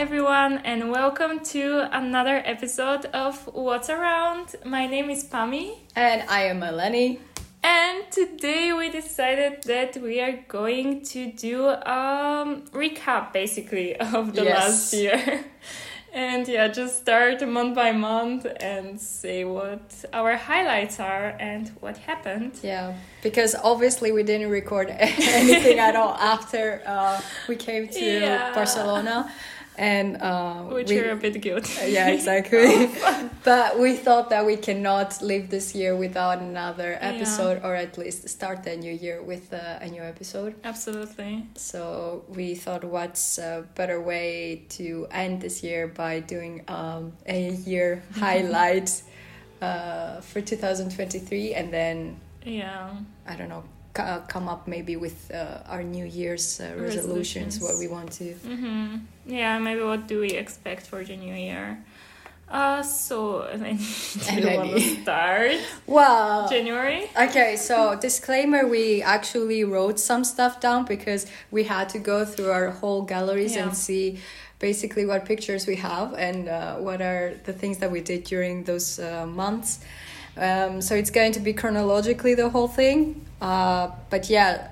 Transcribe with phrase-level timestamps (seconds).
[0.00, 4.56] everyone, and welcome to another episode of What's Around.
[4.64, 7.18] My name is Pami, And I am Eleni.
[7.62, 14.34] and today we decided that we are going to do a um, recap basically of
[14.34, 14.58] the Yes.
[14.58, 15.44] last year.
[16.12, 21.98] And yeah, just start month by month and say what our highlights are and what
[21.98, 22.58] happened.
[22.64, 28.52] Yeah, because obviously we didn't record anything at all after uh, we came to Yeah.
[28.52, 29.30] Barcelona.
[29.80, 31.72] And uh, Which we, we're a bit guilty.
[31.96, 32.90] yeah, exactly.
[33.44, 37.12] but we thought that we cannot live this year without another Yeah.
[37.16, 40.52] episode, or at least start the new year with uh, a new episode.
[40.64, 41.46] Absolutely.
[41.56, 47.50] So we thought, what's a better way to end this year by doing um, a
[47.64, 48.90] year highlight
[49.62, 52.90] uh, for 2023, and then Yeah.
[53.26, 53.64] I don't know,
[53.98, 57.60] uh, come up maybe with uh, our New Year's uh, resolutions, Resolutions.
[57.60, 58.34] what we want to.
[58.34, 58.96] Mm-hmm.
[59.26, 61.78] Yeah, maybe what do we expect for the new year?
[62.48, 65.52] Uh, so, do you want to start?
[65.86, 67.08] Well, January?
[67.16, 72.50] Okay, so disclaimer we actually wrote some stuff down because we had to go through
[72.50, 73.64] our whole galleries Yeah.
[73.68, 74.18] and see
[74.58, 78.64] basically what pictures we have and uh, what are the things that we did during
[78.64, 79.78] those uh, months.
[80.36, 83.26] Um, so it's going to be chronologically the whole thing.
[83.40, 84.68] Uh, but yeah,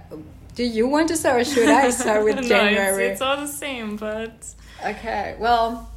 [0.54, 3.06] do you want to start or should I start with no, January?
[3.06, 4.32] It's, it's all the same, but
[4.84, 5.90] Okay, well,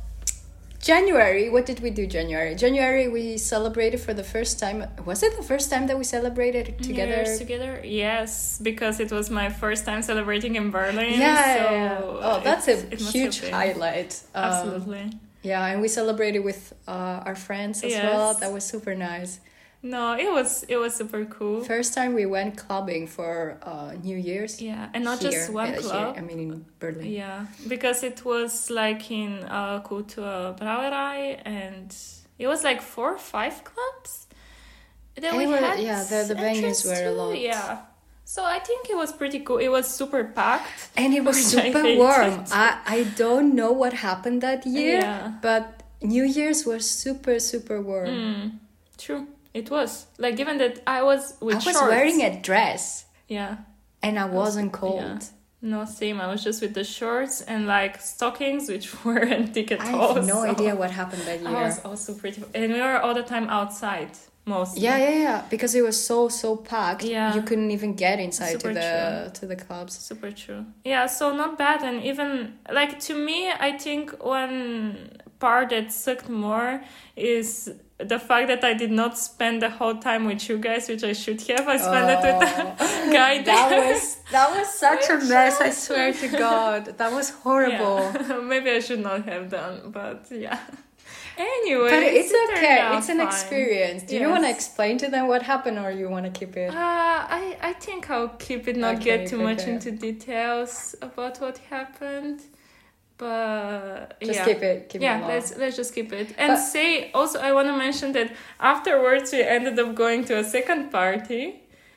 [0.80, 2.56] January, what did we do January?
[2.56, 4.84] January we celebrated for the first time.
[5.06, 7.18] Was it the first time that we celebrated together?
[7.18, 7.82] Year's together?
[7.84, 11.20] Yes, because it was my first time celebrating in Berlin.
[11.20, 12.00] Yeah, so yeah, yeah.
[12.04, 14.20] Oh, that's a huge highlight.
[14.34, 15.12] Um, Absolutely.
[15.44, 18.04] Yeah, and we celebrated with uh, our friends as Yes.
[18.04, 18.34] well.
[18.34, 19.40] That was super nice.
[19.84, 21.64] No, it was it was super cool.
[21.64, 24.62] First time we went clubbing for uh, New Year's.
[24.62, 26.16] Yeah, and not here, just one uh, here, club.
[26.18, 27.08] I mean, in Berlin.
[27.12, 31.90] Yeah, because it was like in uh, Kultur Brauerei, and
[32.38, 34.28] it was like four or five clubs
[35.16, 35.80] that And we was- had.
[35.80, 37.40] yeah, the- the venues were a lot.
[37.40, 37.80] Yeah,
[38.24, 39.58] so I think it was pretty cool.
[39.58, 40.90] It was super packed.
[40.96, 42.46] And it was Which I super warm.
[42.52, 45.32] I, I don't know what happened that year, Yeah.
[45.42, 48.08] but New Year's was super, super warm.
[48.08, 48.52] Mm,
[48.98, 51.82] true, it was like given that I was with I was shorts.
[51.82, 53.58] wearing a dress Yeah.
[54.02, 55.02] and I wasn't cold.
[55.02, 55.20] Yeah.
[55.64, 56.20] No, same.
[56.20, 60.16] I was just with the shorts and like stockings, which weren't thick at I all.
[60.16, 61.50] have no so idea what happened that year.
[61.56, 64.10] I was also pretty, and we were all the time outside
[64.46, 64.82] mostly.
[64.82, 65.42] Yeah, yeah, yeah.
[65.52, 67.04] Because it was so so packed.
[67.04, 67.36] Yeah.
[67.36, 69.94] You couldn't even get inside Super to the to the clubs.
[70.00, 70.66] Super true.
[70.84, 71.84] Yeah, so not bad.
[71.84, 76.82] And even, like, to me, I think one part that sucked more
[77.16, 77.70] is
[78.06, 81.14] the fact that I did not spend the whole time with you guys, which I
[81.14, 81.68] should have.
[81.68, 85.60] I spent it with the guy that was that was such a mess.
[85.62, 88.00] I swear to God, that was horrible.
[88.14, 88.40] Yeah.
[88.44, 90.60] Maybe I should not have done, but yeah.
[91.38, 92.98] Anyway, But it's it okay.
[92.98, 93.28] It's an fine.
[93.28, 94.04] experience.
[94.04, 96.70] Do you want to explain to them what happened, or you want to keep it?
[96.70, 101.40] Uh, I, I think I'll keep it, not Okay, get too much into details about
[101.42, 102.42] what happened.
[103.22, 104.46] But Just yeah.
[104.50, 104.78] keep it.
[104.90, 107.76] Keep yeah, it let's let's just keep it and But- say also I want to
[107.86, 108.28] mention that
[108.60, 111.44] afterwards we ended up going to a second party,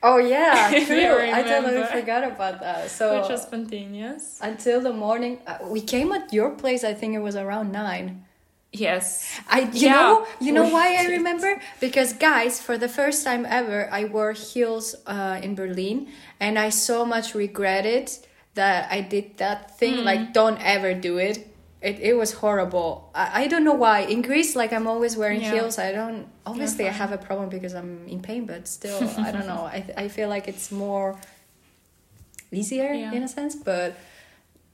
[0.03, 1.17] Oh yeah, true.
[1.37, 2.91] I totally forgot about that.
[2.97, 4.23] So which was spontaneous.
[4.51, 6.81] until the morning, uh, we came at your place.
[6.91, 8.07] I think it was around nine.
[8.85, 9.07] Yes,
[9.49, 10.13] I you Yeah, know
[10.45, 11.51] you know why I remember
[11.85, 15.97] because guys for the first time ever I wore heels uh, in Berlin
[16.43, 18.05] and I so much regretted
[18.55, 20.03] that I did that thing Mm.
[20.05, 21.47] like don't ever do it.
[21.81, 23.11] It, it was horrible.
[23.13, 23.99] I, I don't know why.
[24.01, 25.51] In Greece like I'm always wearing Yeah.
[25.53, 25.77] heels.
[25.77, 29.45] I don't obviously I have a problem because I'm in pain but still I don't
[29.47, 29.63] know.
[29.77, 31.19] I, I feel like it's more
[32.51, 33.11] easier Yeah.
[33.13, 33.95] in a sense but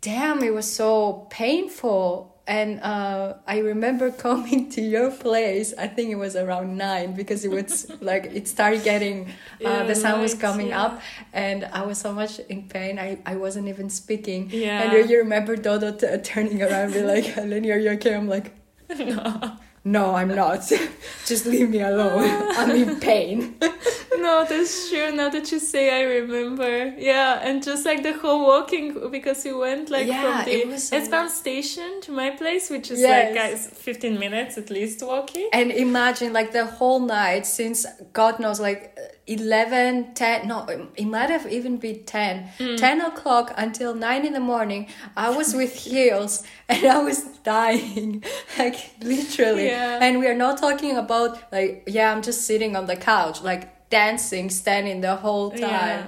[0.01, 6.09] damn it was so painful and uh, i remember coming to your place i think
[6.09, 10.22] it was around nine because it was like it started getting uh, Yeah, the sun
[10.22, 10.84] was coming yeah.
[10.84, 11.02] up
[11.34, 14.82] and i was so much in pain i, I wasn't even speaking Yeah.
[14.82, 18.16] and you, you remember dodo t- turning around and be like lenny are you okay
[18.16, 18.53] i'm like
[18.97, 20.61] no, no i'm not
[21.25, 22.23] just leave me alone
[22.57, 23.55] i'm in pain
[24.22, 25.11] no, that's true.
[25.11, 26.93] Now that you say, I remember.
[26.97, 30.79] Yeah, and just like the whole walking because we went like Yeah, from the it
[30.79, 33.09] so station to my place, which is Yes.
[33.11, 35.49] like guys, fifteen minutes at least walking.
[35.53, 38.95] And imagine like the whole night since God knows like
[39.27, 42.77] 11, 10, no, it might have even been 10, Mm.
[42.77, 44.87] 10 o'clock until 9 in the morning.
[45.16, 48.23] I was with heels and I was dying,
[48.59, 49.71] like literally.
[49.72, 50.00] Yeah.
[50.02, 53.90] And we are not talking about like, yeah, I'm just sitting on the couch, like
[53.90, 55.59] dancing, standing the whole time.
[55.62, 56.08] Yeah.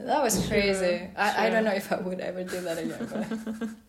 [0.00, 1.08] That was crazy.
[1.16, 3.76] I, I don't know if I would ever do that again.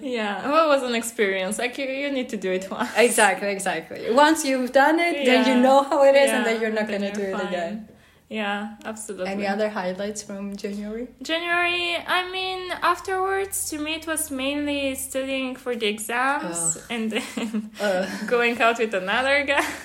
[0.00, 1.58] Yeah, well, it was an experience.
[1.58, 2.90] Like you, you need to do it once.
[2.96, 4.10] Exactly, exactly.
[4.12, 7.12] Once you've done it, then you know how it is, and then you're not gonna
[7.12, 7.46] do you're it fine.
[7.46, 7.88] again.
[8.30, 9.30] Yeah, absolutely.
[9.32, 11.08] Any other highlights from January?
[11.22, 17.70] January, I mean, afterwards, to me, it was mainly studying for the exams and then
[17.80, 19.64] Uh, going out with another guy.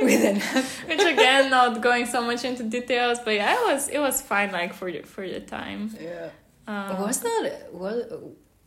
[0.00, 0.40] with an
[0.88, 4.50] Which again, not going so much into details, but yeah, it was it was fine,
[4.50, 5.94] like for the for the time.
[6.00, 6.30] yeah.
[6.66, 8.04] Um, was that was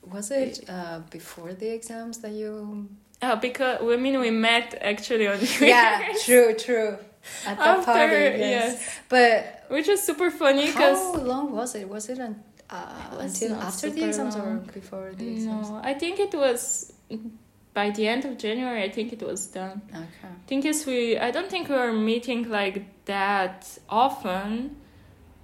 [0.01, 2.87] was it uh, before the exams that you?
[3.21, 6.97] uh, because I mean, we met actually on New Yeah, true, true.
[7.45, 8.39] At the After, party, yes.
[8.39, 8.99] yes.
[9.09, 11.87] But which was super funny because how long was it?
[11.87, 15.69] Was it un- uh, It was until after the exams or before the exams?
[15.69, 16.91] no, I think it was
[17.73, 18.83] by the end of January.
[18.83, 19.81] I think it was done.
[19.93, 20.33] Okay.
[20.47, 24.75] Think is, we I don't think we were meeting like that often,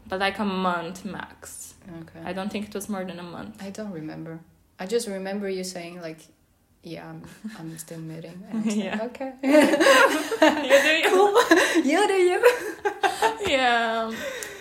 [0.08, 1.74] but like a month max.
[2.02, 2.22] Okay.
[2.26, 3.62] I don't think it was more than a month.
[3.64, 4.40] I don't remember.
[4.80, 6.20] I just remember you saying like,
[6.84, 7.22] "Yeah, I'm,
[7.60, 8.98] I'm still meeting." And I Yeah.
[8.98, 9.32] like, okay.
[10.70, 11.84] you do you?
[11.92, 12.40] you do you.
[13.48, 14.12] yeah.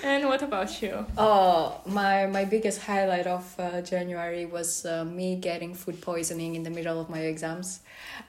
[0.05, 1.05] And what about you?
[1.17, 6.62] Oh, my my biggest highlight of uh, January was uh, me getting food poisoning in
[6.62, 7.81] the middle of my exams.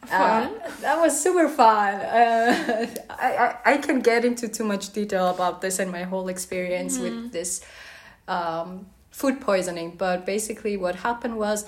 [0.08, 0.50] Fun.
[0.56, 1.94] Uh, that was super fun.
[1.94, 6.28] Uh, I, I I can get into too much detail about this and my whole
[6.30, 7.62] experience with this
[8.28, 11.66] um, food poisoning, but basically what happened was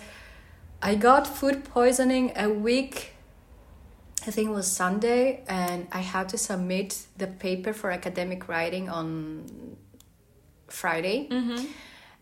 [0.82, 3.14] I got food poisoning a week.
[4.28, 8.90] I think it was Sunday, and I had to submit the paper for academic writing
[8.90, 9.78] on
[10.68, 11.28] Friday.
[11.30, 11.66] Mm-hmm.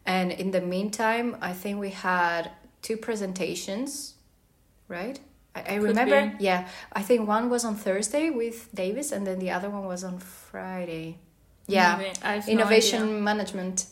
[0.05, 2.51] And in the meantime, I think we had
[2.81, 4.15] two presentations,
[4.87, 5.19] right?
[5.55, 6.43] I, I remember, be.
[6.43, 6.67] yeah.
[6.93, 10.19] I think one was on Thursday with Davis, and then the other one was on
[10.19, 11.17] Friday.
[11.67, 12.11] Yeah, Maybe.
[12.23, 13.85] I have no innovation management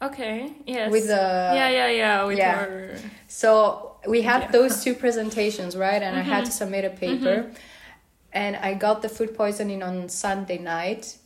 [0.00, 0.52] Okay.
[0.66, 0.92] Yes.
[0.92, 2.24] with the yeah, yeah, yeah.
[2.24, 2.58] With yeah.
[2.58, 2.94] our
[3.26, 4.50] So we had Yeah.
[4.50, 6.02] those two presentations, right?
[6.02, 7.50] And I had to submit a paper.
[8.32, 11.16] And I got the food poisoning on Sunday night.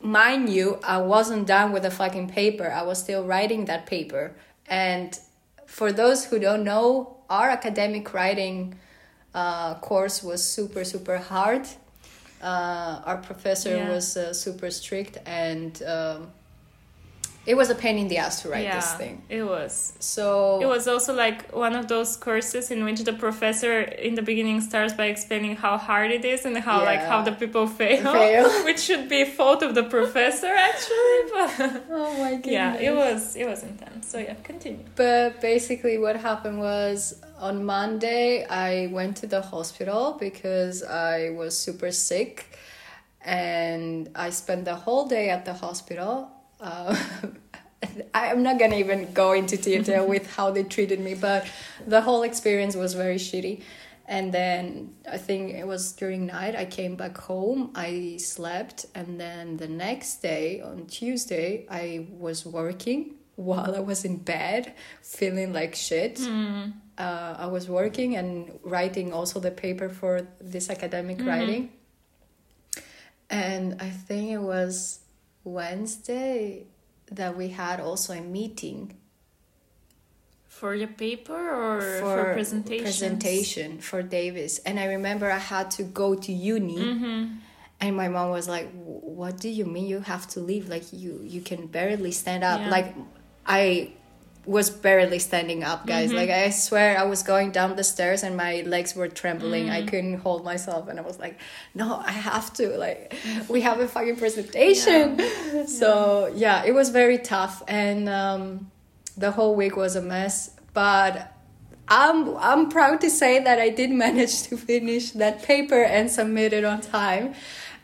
[0.00, 2.70] Mind you, I wasn't done with the fucking paper.
[2.70, 4.32] I was still writing that paper.
[4.66, 5.18] And
[5.66, 8.78] for those who don't know, our academic writing
[9.34, 11.66] uh, course was super, super hard.
[12.42, 13.88] Uh, our professor Yeah.
[13.90, 16.30] was uh, super strict, and um,
[17.48, 19.22] it was a pain in the ass to write yeah, this thing.
[19.30, 19.94] It was.
[20.00, 24.22] So It was also like one of those courses in which the professor in the
[24.30, 28.12] beginning starts by explaining how hard it is and how like how the people fail,
[28.20, 28.50] Fail.
[28.66, 31.18] which should be fault of the professor actually.
[31.34, 31.50] But
[31.90, 32.52] Oh my goodness.
[32.52, 34.08] yeah, it was it was intense.
[34.12, 34.84] So yeah, continue.
[34.94, 36.96] But basically, what happened was
[37.38, 42.34] on Monday, I went to the hospital because I was super sick,
[43.24, 46.30] and I spent the whole day at the hospital.
[46.60, 46.96] Uh,
[48.14, 51.46] I'm not gonna even go into detail with how they treated me, but
[51.86, 53.62] the whole experience was very shitty.
[54.06, 56.56] And then I think it was during night.
[56.56, 57.70] I came back home.
[57.74, 64.04] I slept, and then the next day on Tuesday, I was working while I was
[64.04, 64.72] in bed,
[65.02, 66.18] feeling like shit.
[66.18, 66.70] Hmm.
[66.96, 71.26] Uh, I was working and writing also the paper for this academic Mhm.
[71.28, 71.70] writing.
[73.30, 75.00] And I think it was
[75.52, 76.66] Wednesday
[77.10, 78.94] that we had also a meeting
[80.48, 82.82] For your paper or for, presentation?
[82.82, 84.58] presentation for Davis.
[84.66, 86.78] And I remember I had to go to uni.
[86.78, 87.34] Mm-hmm.
[87.80, 90.68] And my mom was like, "What do you mean you have to leave?
[90.68, 92.70] Like you you can barely stand up." Yeah.
[92.70, 92.96] Like
[93.46, 93.92] I
[94.46, 96.10] was barely standing up, guys.
[96.10, 96.14] Mhm.
[96.16, 99.68] Like I swear I was going down the stairs and my legs were trembling.
[99.68, 99.88] I Mhm.
[99.90, 101.36] couldn't hold myself and I was like,
[101.74, 102.68] "No, I have to.
[102.78, 103.14] Like
[103.48, 105.20] we have a fucking presentation."
[105.66, 108.70] So, yeah, it was very tough and um
[109.16, 111.12] the whole week was a mess, but
[111.88, 116.52] I'm I'm proud to say that I did manage to finish that paper and submit
[116.52, 117.34] it on time.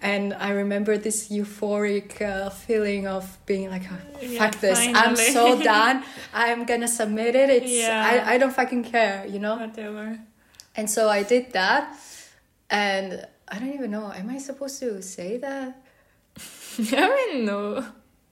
[0.05, 4.79] And I remember this euphoric uh, feeling of being like, oh, Yeah, "Fuck this!
[4.79, 6.05] I'm so done.
[6.35, 7.49] I'm gonna submit it.
[7.49, 8.05] It's Yeah.
[8.05, 10.21] I, I don't fucking care, you know." Whatever.
[10.77, 11.97] And so I did that,
[12.69, 14.13] and I don't even know.
[14.13, 15.83] Am I supposed to say that?
[16.93, 17.87] I mean, no.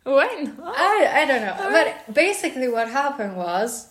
[0.05, 0.75] Why not?
[0.77, 1.57] I, I don't know.
[1.57, 3.89] But basically, what happened was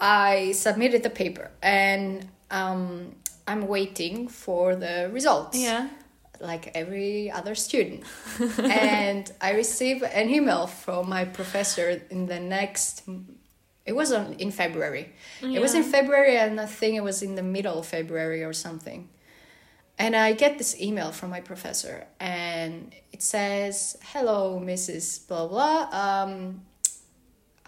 [0.00, 3.16] I submitted the paper and um,
[3.46, 5.58] I'm waiting for the results.
[5.58, 5.88] Yeah.
[6.40, 8.04] Like every other student.
[8.58, 13.02] and I received an email from my professor in the next.
[13.84, 15.12] It was on, in February.
[15.42, 18.52] It was in February, and I think it was in the middle of February or
[18.52, 19.08] something.
[19.98, 25.26] And I get this email from my professor, and it says, "Hello, Mrs.
[25.26, 25.88] Blah blah.
[25.90, 26.62] Um,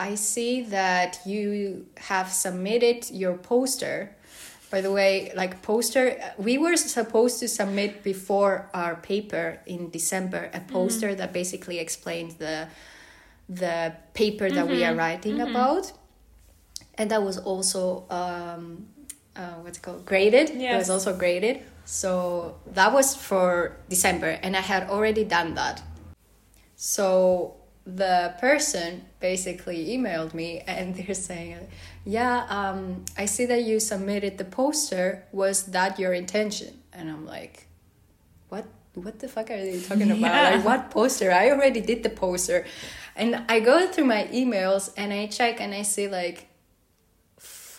[0.00, 4.16] I see that you have submitted your poster.
[4.70, 10.48] By the way, like poster, we were supposed to submit before our paper in December
[10.54, 12.68] a poster that basically explained the
[13.48, 15.92] the paper that we are writing about,
[16.94, 18.86] and that was also um,
[19.34, 20.50] uh, what's it called graded.
[20.74, 21.62] It was also graded.
[21.84, 25.82] So that was for December, and I had already done that.
[26.76, 27.56] So
[27.86, 31.68] the person basically emailed me and they're saying,
[32.04, 35.24] Yeah, um, I see that you submitted the poster.
[35.32, 36.80] Was that your intention?
[36.92, 37.66] And I'm like,
[38.48, 38.66] What?
[38.94, 40.18] What the fuck are you talking about?
[40.18, 40.50] Yeah.
[40.50, 41.30] Like, what poster?
[41.30, 42.66] I already did the poster.
[43.14, 46.48] And I go through my emails and I check and I see, like,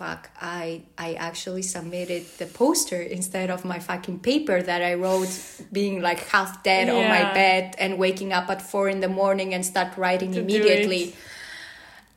[0.02, 5.34] fuck i i actually submitted the poster instead of my fucking paper that i wrote
[5.72, 9.54] being like half dead on my bed and waking up at four in the morning
[9.54, 11.04] and start writing To immediately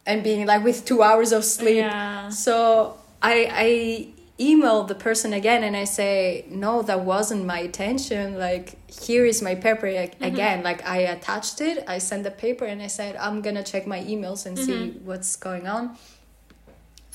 [0.07, 1.85] and being like with two hours of sleep.
[1.85, 2.31] Yeah.
[2.31, 2.57] so
[3.23, 3.37] i
[3.67, 3.69] i
[4.41, 8.25] email the person again and i say no that wasn't my intention.
[8.47, 8.67] Like
[9.07, 10.25] here is my paper ag- mm-hmm.
[10.33, 10.59] again.
[10.69, 14.01] Like i attached it i sent the paper and i said i'm gonna check my
[14.13, 15.07] emails and see mm-hmm.
[15.09, 15.97] what's going on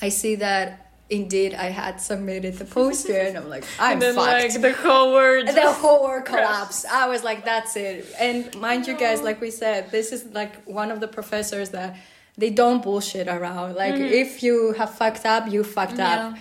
[0.02, 4.14] I see that indeed I had submitted the poster and I'm like, I'm and then
[4.14, 4.54] fucked.
[4.54, 5.48] like the whole word.
[5.48, 6.86] the whole world collapsed.
[6.86, 8.06] I was like, that's it.
[8.18, 11.96] And mind you guys, like we said, this is like one of the professors that
[12.38, 13.74] they don't bullshit around.
[13.74, 16.36] Like if you have fucked up, you fucked up.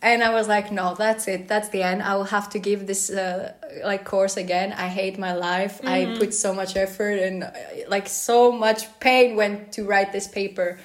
[0.00, 1.48] And I was like, no, that's it.
[1.48, 2.02] That's the end.
[2.02, 3.52] I will have to give this uh,
[3.84, 4.72] like course again.
[4.72, 5.80] I hate my life.
[5.84, 7.50] I put so much effort and uh,
[7.88, 10.78] like so much pain went to write this paper.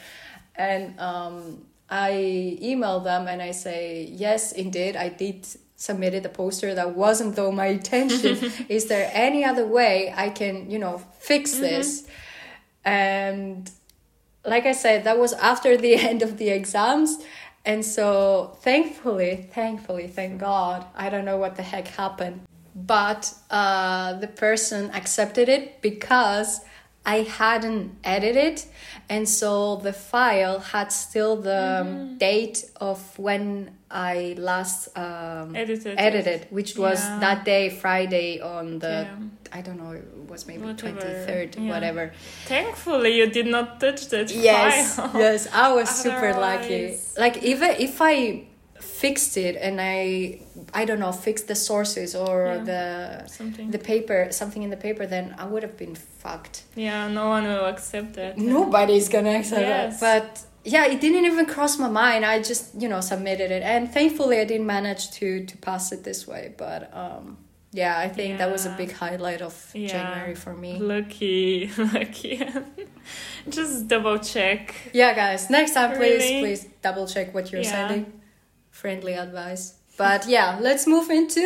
[0.56, 6.74] And um, I email them and I say, yes, indeed, I did submitted a poster
[6.74, 8.52] that wasn't though my intention.
[8.70, 12.08] Is there any other way I can, you know, fix this?
[12.84, 13.70] And
[14.44, 17.24] like I said, that was after the end of the exams.
[17.64, 22.42] And so thankfully, thankfully, thank God, I don't know what the heck happened.
[22.74, 26.62] But uh, the person accepted it because
[27.08, 28.62] I hadn't edited.
[29.10, 35.94] And so the file had still the um, date of when I last um, Edited
[35.94, 36.00] it.
[36.10, 37.20] edited, which was Yeah.
[37.20, 39.58] that day, Friday, on the, Yeah.
[39.58, 41.70] I don't know, it was maybe 23rd, yeah.
[41.74, 42.12] whatever.
[42.46, 45.12] Thankfully, you did not touch that Yes, file.
[45.14, 46.98] yes, yes, I was super lucky.
[47.18, 48.44] Like even if I
[48.80, 50.42] fixed it and I,
[50.74, 52.64] I don't know, fixed the sources or Yeah.
[52.64, 53.72] the Something.
[53.72, 56.64] the paper, something in the paper, then I would have been fucked.
[56.76, 58.38] yeah, no one will accept that.
[58.38, 60.00] Nobody's gonna accept Yes.
[60.00, 60.24] that.
[60.24, 62.26] But yeah, it didn't even cross my mind.
[62.26, 66.04] I just you know submitted it, and thankfully I didn't manage to to pass it
[66.04, 66.54] this way.
[66.58, 67.38] But um,
[67.72, 69.88] yeah, I think that was a big highlight of Yeah.
[69.90, 70.78] January for me.
[70.80, 72.44] Lucky, lucky.
[73.50, 74.76] Just double check.
[74.94, 76.40] Yeah, guys, next time please Really?
[76.42, 77.72] please double check what you're Yeah.
[77.72, 78.14] sending.
[78.82, 79.64] Friendly advice.
[79.98, 81.46] But yeah, let's move into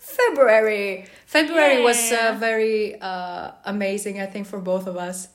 [0.00, 1.06] February.
[1.26, 5.28] February was uh, very uh, amazing, I think, for both of us.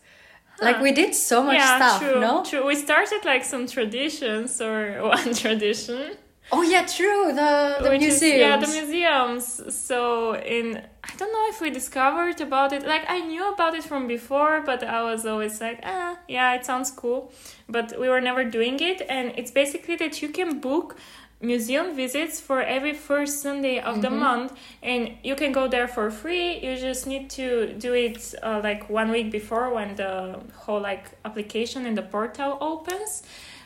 [0.61, 2.43] Like we did so much yeah, stuff, true, no?
[2.43, 2.65] true.
[2.65, 6.17] We started like some traditions or one tradition.
[6.51, 7.31] Oh yeah, true.
[7.33, 8.39] The the which is- museums.
[8.39, 9.75] yeah, the museums.
[9.87, 12.85] So in I don't know if we discovered about it.
[12.85, 16.65] Like I knew about it from before, but I was always like, ah, yeah, it
[16.65, 17.31] sounds cool.
[17.69, 20.97] But we were never doing it, and it's basically that you can book
[21.41, 26.09] museum visits for every first Sunday of the month, and you can go there for
[26.09, 26.59] free.
[26.59, 31.05] You just need to do it uh, like one week before when the whole like
[31.25, 33.23] application in the portal opens.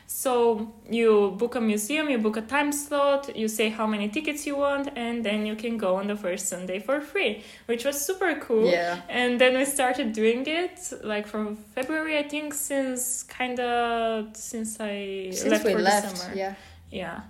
[0.08, 4.46] So you book a museum, you book a time slot, you say how many tickets
[4.46, 8.06] you want, and then you can go on the first Sunday for free, which was
[8.06, 8.70] super cool.
[8.70, 9.00] Yeah.
[9.08, 14.78] And then we started doing it like from February, I think, since kind of since
[14.82, 16.36] I Since left we for left, the summer.
[16.36, 16.56] yeah.
[16.92, 17.22] Yeah.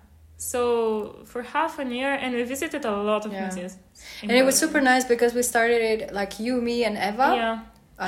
[0.41, 3.41] So for half a year, and we visited a lot of Yeah.
[3.45, 3.75] museums.
[4.24, 7.60] And it was super nice because we started it like you, me, and Eva, Yeah.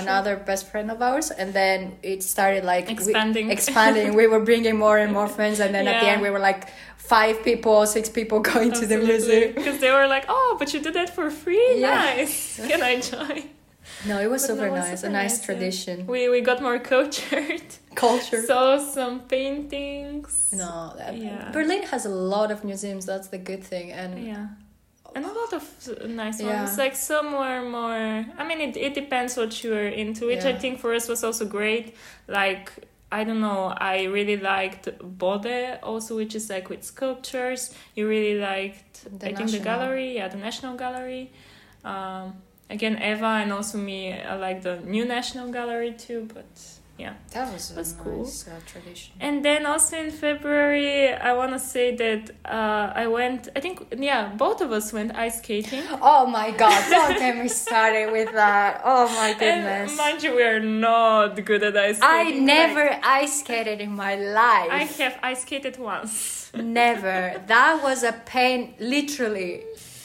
[0.01, 3.51] another best friend of ours, and then it started like we- Expanding.
[3.51, 4.09] expanding.
[4.21, 6.61] we were bringing more and more friends, and then at the end we were like
[6.97, 9.53] five people, six people going to the museum.
[9.53, 11.67] Because they were like, oh, but you did that for free?
[11.85, 12.15] Yeah.
[12.17, 12.59] Nice.
[12.69, 13.43] Can I join?
[14.07, 15.01] No, it was But super no, it was nice.
[15.01, 15.45] super a nice nice, yeah.
[15.45, 16.07] tradition.
[16.07, 17.61] We, we got more cultured.
[17.95, 18.41] Culture.
[18.41, 20.49] Saw some paintings.
[20.55, 21.51] no, that, Yeah.
[21.51, 23.05] Berlin has a lot of museums.
[23.05, 24.47] That's the good thing, and Yeah.
[25.15, 25.63] And a lot of
[26.09, 26.63] nice Yeah.
[26.63, 26.77] ones.
[26.77, 28.25] Like some were more.
[28.37, 31.23] I mean, it, it depends what you are into, which I think for us was
[31.23, 31.95] also great.
[32.27, 32.71] Like,
[33.11, 37.75] I don't know, I really liked Bode also, which is like with sculptures.
[37.95, 40.15] You really liked, The I think, the gallery.
[40.15, 41.31] Yeah, the National Gallery.
[41.85, 42.33] Um,
[42.77, 46.45] again, Eva and also me, I like the new National Gallery too, but
[47.03, 47.13] yeah.
[47.33, 48.53] That was a That's nice cool.
[48.53, 49.13] uh, tradition.
[49.27, 53.41] And then also in February, I want to say that uh, I went.
[53.55, 55.83] I think yeah, both of us went ice skating.
[56.13, 58.81] Oh my god, don't get me started with that.
[58.93, 59.89] Oh my goodness.
[59.89, 62.43] And mind you, we are not good at ice skating.
[62.43, 64.71] I never Like, ice skated in my life.
[64.81, 66.51] I have ice skated once.
[66.55, 67.41] Never.
[67.47, 69.53] That was a pain, literally,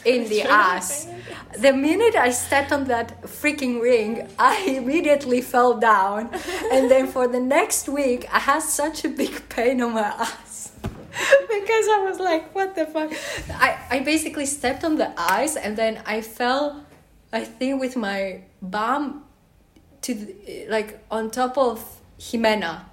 [0.08, 1.06] in the ass.
[1.58, 6.30] The minute I stepped on that freaking ring, I immediately fell down.
[6.72, 10.72] And then for the next week, I had such a big pain on my ass.
[11.48, 13.12] because I was like, what the fuck?
[13.50, 16.84] I, I basically stepped on the ice and then I fell,
[17.32, 19.24] I think, with my bum
[20.02, 22.84] to the, like on top of Jimena.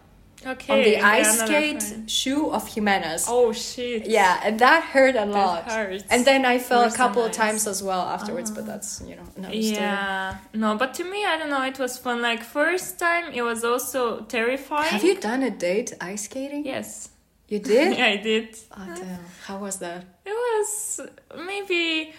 [0.46, 0.74] Okay.
[0.74, 2.12] On the ice skate friend.
[2.12, 3.26] shoe of Jimena's.
[3.28, 4.06] Oh shit.
[4.06, 5.64] Yeah, and that hurt a lot.
[5.72, 6.04] hurts.
[6.10, 8.68] And then I fell Worse a couple of times as well afterwards, but ah.
[8.68, 9.76] that's you know another story.
[9.76, 10.38] Yeah.
[10.54, 11.64] No, but to me, I don't know.
[11.64, 12.22] It was fun.
[12.22, 14.90] Like first time, it was also terrifying.
[14.90, 16.66] Have you done a date ice skating?
[16.66, 17.10] Yes.
[17.48, 17.98] You did?
[17.98, 18.58] Yeah, I did.
[18.72, 19.20] Oh damn!
[19.46, 20.04] How was that?
[20.26, 21.02] It was
[21.46, 22.14] maybe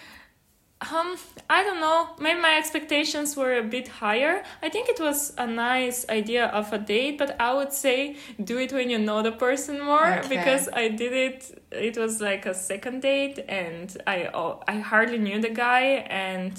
[0.81, 1.15] um
[1.49, 4.43] I don't know, maybe my expectations were a bit higher.
[4.61, 8.57] I think it was a nice idea of a date, but I would say do
[8.59, 10.35] it when you know the person more Okay.
[10.35, 15.17] because I did it it was like a second date and I oh, I hardly
[15.17, 16.53] knew the guy and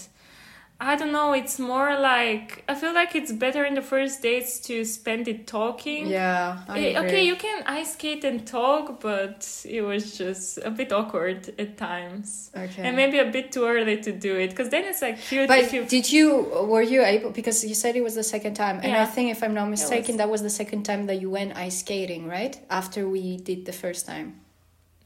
[0.80, 4.60] I don't know, it's more like I feel like it's better in the first dates
[4.68, 6.06] to spend it talking.
[6.06, 6.58] Yeah.
[6.68, 7.08] I Eh, agree.
[7.08, 11.76] Okay, you can ice skate and talk, but it was just a bit awkward at
[11.76, 12.52] times.
[12.56, 12.82] Okay.
[12.86, 15.58] And maybe a bit too early to do it, because then it's like cute But
[15.58, 15.84] if you.
[15.84, 16.28] did you
[16.72, 19.42] were you able because you said it was the second time and I think if
[19.42, 20.18] I'm not mistaken was.
[20.18, 23.72] that was the second time that you went ice skating right after we did the
[23.72, 24.28] first time.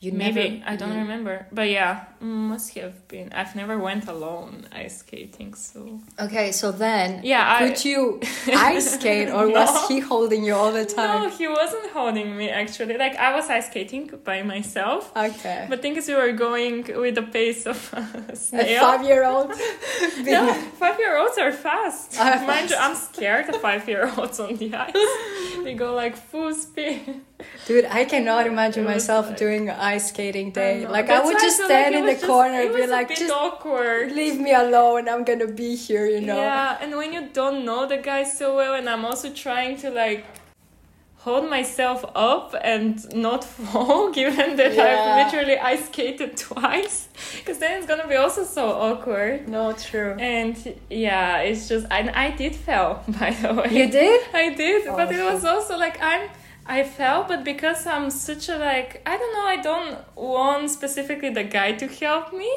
[0.02, 0.71] You Maybe never.
[0.73, 3.28] I don't you- remember, but yeah, mm, must have been.
[3.32, 7.44] I've never went alone ice skating, so Okay, so then yeah.
[7.56, 8.21] I, could you
[8.75, 11.23] ice skate or was he holding you all the time?
[11.23, 12.97] no, he wasn't holding me actually.
[12.99, 15.12] Like I was ice skating by myself.
[15.16, 15.66] Okay.
[15.71, 18.03] But thing is, we were going with the pace of a
[18.55, 19.50] a five year old.
[20.35, 22.18] No, five year olds are fast.
[22.18, 22.90] Are Mind you, fast.
[22.90, 25.12] I'm scared of five year olds on the ice.
[25.64, 27.20] they go like full speed.
[27.66, 30.85] Dude, I cannot imagine myself like- doing an ice skating day.
[30.85, 30.90] know.
[30.90, 33.31] Like I would just feel stand like in the just- corner and be like, just
[33.33, 34.12] awkward.
[34.12, 35.09] leave me alone.
[35.09, 36.37] I'm gonna be here, you know.
[36.37, 39.90] Yeah, and when you don't know the guy so well, and I'm also trying to
[39.90, 40.24] like
[41.18, 44.83] hold myself up and not fall, given that Yeah.
[44.85, 49.48] I've literally ice skated twice, because then it's gonna be also so awkward.
[49.48, 50.16] No, true.
[50.18, 50.57] And
[50.90, 53.68] yeah, it's just and I did fell by the way.
[53.70, 54.20] You did?
[54.35, 56.28] I did, Oh, but it was also like I'm.
[56.66, 59.46] I fell, but because I'm such a like, I don't know.
[59.46, 62.51] I don't want specifically the guy to help me.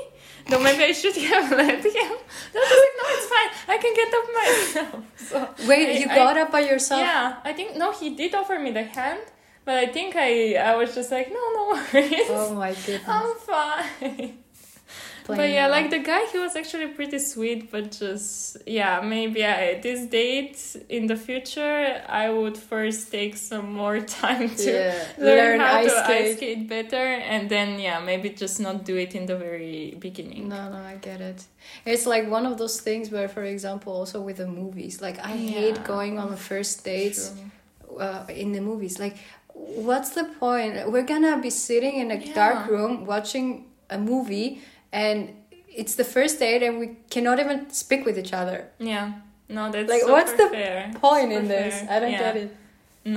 [0.48, 2.12] Though maybe I should have let him.
[2.54, 3.52] No, just like, no, it's fine.
[3.68, 5.04] I can get up myself.
[5.58, 7.02] So Wait, I- you I- got up by yourself?
[7.02, 7.92] Yeah, I think no.
[7.92, 9.22] He did offer me the hand,
[9.66, 11.64] but I think I I was just like, no, no
[11.94, 12.30] worries.
[12.30, 13.10] Oh my goodness.
[13.10, 14.38] I'm fine.
[15.28, 19.80] But yeah, like the guy, he was actually pretty sweet, but just yeah, maybe I,
[19.82, 20.58] this date
[20.90, 24.94] in the future, I would first take some more time to Yeah.
[25.18, 26.26] learn, Learn how ice to skate.
[26.28, 30.50] ice skate better, and then yeah, maybe just not do it in the very beginning.
[30.50, 31.44] No, no, I get it.
[31.86, 35.36] It's like one of those things where, for example, also with the movies, like I
[35.36, 37.34] hate going on the first dates
[38.00, 39.00] uh, in the movies.
[39.00, 39.18] Like,
[39.54, 40.72] what's the point?
[40.92, 42.34] We're gonna be sitting in a Yeah.
[42.36, 44.62] dark room watching a movie,
[45.04, 45.18] and
[45.82, 48.60] it's the first date, and we cannot even speak with each other.
[48.94, 49.06] Yeah,
[49.56, 50.78] no, that's Like, what's the fair.
[51.06, 51.88] Point Super in this, fair.
[51.94, 52.26] I don't Yeah.
[52.28, 52.50] get it.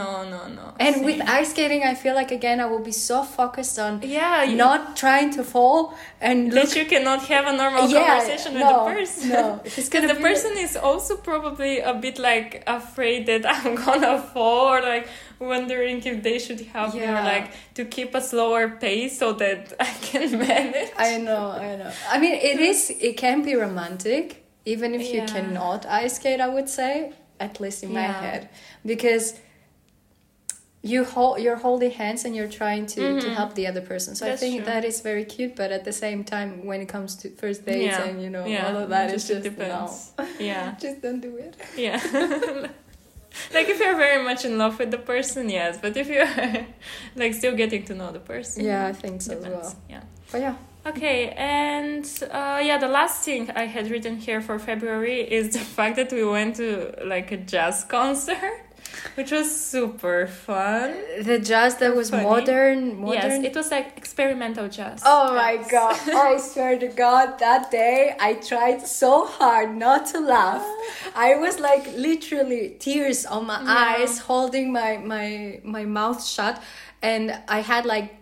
[0.01, 0.67] No, no, no.
[0.87, 4.43] And with ice skating, I feel like again I will be so focused on yeah,
[4.49, 5.81] you- not trying to fall
[6.27, 9.29] and look that you cannot have a normal Yeah, conversation with no, the person.
[9.31, 9.45] no.
[9.64, 14.64] It's Because the person is also probably a bit like afraid that I'm gonna fall
[14.75, 15.07] or like
[15.40, 19.72] wondering if they should help me or like to keep a slower pace so that
[19.81, 20.90] I can manage.
[20.96, 21.92] I know, I know.
[22.11, 22.90] I mean, it is.
[23.01, 26.40] It can be romantic, even if you cannot ice skate.
[26.40, 28.20] I would say, at least in my Yeah.
[28.20, 28.48] head,
[28.85, 29.35] because
[30.81, 33.35] you hold you're holding hands and you're trying to to Mhm.
[33.35, 34.14] help the other person.
[34.14, 34.72] So That's I think true.
[34.72, 35.57] that is very cute.
[35.57, 38.05] But at the same time, when it comes to first dates Yeah.
[38.09, 40.12] and you know yeah, all of that, it just depends.
[40.38, 41.55] Yeah, just don't do it.
[41.77, 41.98] yeah.
[43.55, 45.79] like if you're very much in love with the person, yes.
[45.81, 46.67] But if you're
[47.17, 49.75] like still getting to know the person, Yeah, I think so as well.
[49.88, 50.03] Yeah.
[50.31, 55.21] But yeah, Okay, and uh, yeah, the last thing I had written here for February
[55.21, 58.53] is the fact that we went to like a jazz concert.
[59.14, 60.94] Which was super fun.
[61.22, 62.24] The jazz that was Funny.
[62.24, 63.14] modern, modern.
[63.14, 65.02] Yes, it was like experimental jazz.
[65.04, 65.98] Oh my god!
[66.14, 70.64] I swear to God, that day I tried so hard not to laugh.
[71.14, 73.96] I was like literally tears on my Yeah.
[74.02, 76.62] eyes, holding my my my mouth shut,
[77.02, 78.14] and I had like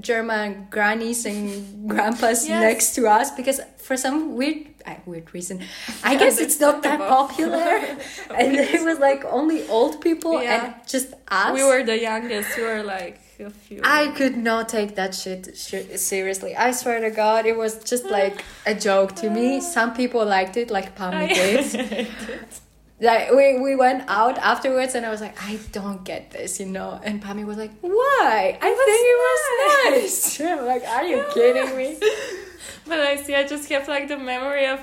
[0.00, 2.60] German grannies and grandpas Yes.
[2.62, 4.67] next to us because for some weird
[5.06, 5.56] weird reason,
[6.02, 7.56] I guess it's not that popular,
[8.40, 10.50] and it was like only old people Yeah.
[10.66, 11.52] and just us.
[11.54, 12.56] We were the youngest.
[12.56, 13.80] We were like a few.
[13.84, 16.56] I could not take that shit sh- seriously.
[16.56, 19.60] I swear to God, it was just like a joke to me.
[19.76, 22.08] Some people liked it, like Pami did.
[23.00, 26.66] Like we, we went out afterwards, and I was like, I don't get this, you
[26.66, 26.98] know.
[27.04, 28.58] And Pami was like, Why?
[28.60, 29.40] I think it was
[30.02, 30.40] nice.
[30.70, 31.88] Like, Are you kidding me?
[32.86, 34.80] But I see, I just have like the memory of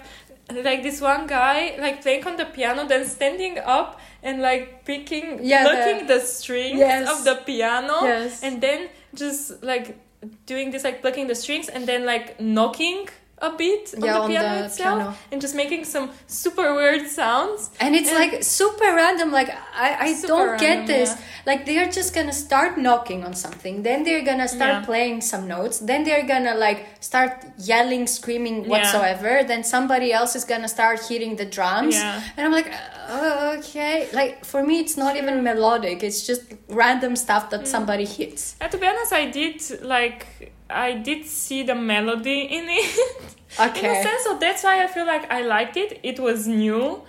[0.63, 5.39] like this one guy like playing on the piano, then standing up and like picking,
[5.43, 7.09] Yeah, the- the, strings Yes.
[7.11, 8.43] of the piano, Yes.
[8.43, 9.97] and then just like
[10.45, 13.07] doing this, like plucking the strings, and then like knocking
[13.39, 15.15] a bit on Yeah, the on piano the itself, piano.
[15.31, 17.69] and just making some super weird sounds.
[17.81, 19.31] And it's And- like super random.
[19.31, 21.09] Like I, I don't get this.
[21.09, 21.21] yeah.
[21.45, 24.85] Like they are just gonna start knocking on something, then they're gonna start Yeah.
[24.85, 29.43] playing some notes, then they're gonna like start yelling, screaming whatsoever.
[29.43, 32.21] Then somebody else is gonna start hitting the drums, Yeah.
[32.37, 32.71] and I'm like,
[33.09, 34.07] oh, okay.
[34.13, 36.03] Like for me, it's not even melodic.
[36.03, 37.49] It's just random stuff Mm.
[37.51, 38.55] that somebody hits.
[38.61, 40.25] And to be honest, I did like
[40.69, 42.97] I did see the melody in it.
[43.59, 44.03] in a Okay.
[44.03, 45.99] sense, so that's why I feel like I liked it.
[46.03, 47.01] It was new.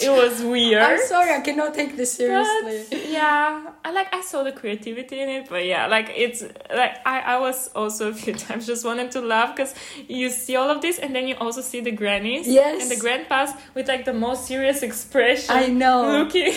[0.00, 0.80] It was weird.
[0.80, 2.84] I'm sorry, I cannot take this seriously.
[2.88, 6.42] But yeah, I like I saw the creativity in it, but yeah, like it's
[6.74, 9.74] like I I was also a few times just wanted to laugh because
[10.08, 12.80] you see all of this and then you also see the grannies Yes.
[12.80, 15.50] and the grandpas with like the most serious expression.
[15.54, 16.06] I know.
[16.24, 16.54] looking.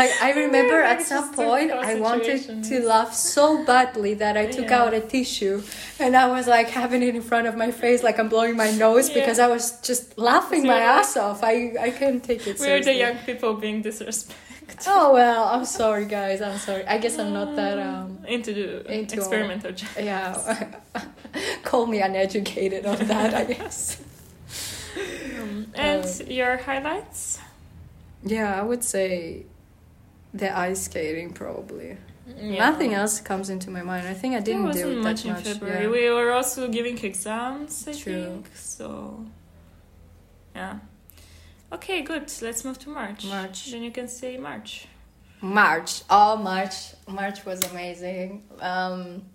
[0.00, 4.46] Like I remember Yeah, at some point I wanted to laugh so badly that I
[4.56, 4.80] took Yeah.
[4.82, 5.62] out a tissue
[6.02, 8.70] and I was like having it in front of my face like I'm blowing my
[8.84, 9.20] nose Yeah.
[9.20, 11.38] because I was just laughing my ass off.
[11.52, 11.54] I
[11.86, 14.92] I couldn't take it We're the young people being disrespectful.
[14.96, 16.38] Oh well, I'm sorry guys.
[16.42, 16.84] I'm sorry.
[16.94, 18.68] I guess I'm not that um into the
[19.00, 19.96] Into experimental jazz.
[20.10, 20.32] yeah.
[21.68, 23.80] Call me uneducated on that, I guess.
[25.40, 27.38] Um, and Uh, your highlights?
[28.22, 29.44] Yeah, I would say
[30.34, 31.96] the ice skating probably.
[32.26, 32.70] Yeah.
[32.70, 34.08] Nothing else comes into my mind.
[34.08, 35.44] I think I didn't do it much that in much.
[35.44, 35.84] February.
[35.84, 35.90] yeah.
[35.90, 38.24] We were also giving exams, I True.
[38.24, 38.50] think.
[38.56, 39.24] So,
[40.56, 40.78] yeah.
[41.72, 42.32] Okay, good.
[42.40, 43.24] Let's move to March.
[43.26, 43.70] March.
[43.70, 44.86] Then you can say March.
[45.40, 46.02] March.
[46.08, 46.74] Oh, March.
[47.06, 48.42] March was amazing.
[48.60, 49.26] Um,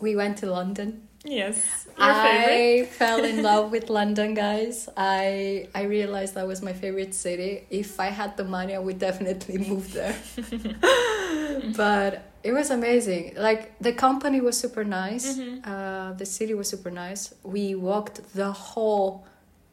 [0.00, 1.08] we went to London.
[1.24, 1.86] Yes.
[1.98, 2.82] Your favorite?
[2.82, 4.88] I fell in love with London, guys.
[4.96, 7.66] I I realized that was my favorite city.
[7.70, 10.14] If I had the money, I would definitely move there.
[11.76, 13.34] but it was amazing.
[13.36, 15.36] Like the company was super nice.
[15.38, 15.66] Mhm.
[15.66, 17.32] Uh, the city was super nice.
[17.42, 19.24] We walked the whole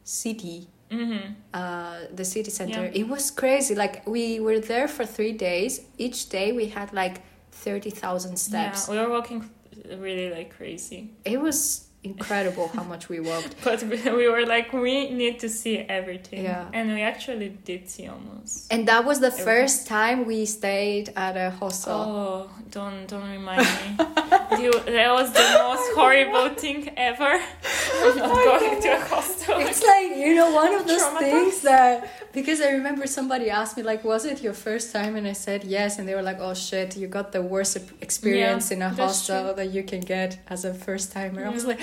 [0.04, 1.32] city Mm-hmm.
[1.54, 2.82] uh, the city center.
[2.84, 3.00] Yeah.
[3.00, 3.74] It was crazy.
[3.74, 5.80] Like we were there for three days.
[5.96, 8.88] Each day we had like thirty thousand steps.
[8.88, 9.48] Yeah, we were walking
[10.00, 11.10] really like crazy.
[11.24, 13.54] It was incredible how much we walked.
[13.64, 16.44] But we we were like, we need to see everything.
[16.44, 16.66] Yeah.
[16.72, 18.72] And we actually did see almost.
[18.72, 19.46] And that was the Everything.
[19.46, 21.94] first time we stayed at a hostel.
[21.94, 23.88] Oh, don't don't remind me.
[24.62, 27.32] you, that was the most horrible thing ever.
[28.04, 29.58] I'm not going to a hostel.
[29.60, 31.94] It's like you know one of those things that
[32.32, 35.16] because I remember somebody asked me like, was it your first time?
[35.16, 38.70] And I said yes, and they were like, oh shit, you got the worst experience
[38.70, 39.54] Yeah, in a hostel true.
[39.56, 41.44] that you can get as a first timer.
[41.44, 41.80] I was like,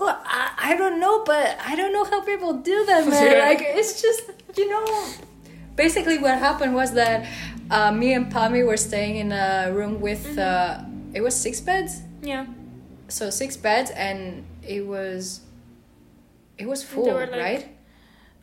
[0.00, 3.26] well, I, I don't know, but I don't know how people do that, man.
[3.32, 3.48] Yeah.
[3.48, 4.22] Like it's just
[4.56, 4.86] you know.
[5.76, 7.24] Basically, what happened was that
[7.70, 10.38] uh, me and Pami were staying in a room with Mm-hmm.
[10.38, 12.46] uh, it was six beds Yeah.
[13.08, 15.40] so six beds and it was
[16.58, 17.64] it was full like, right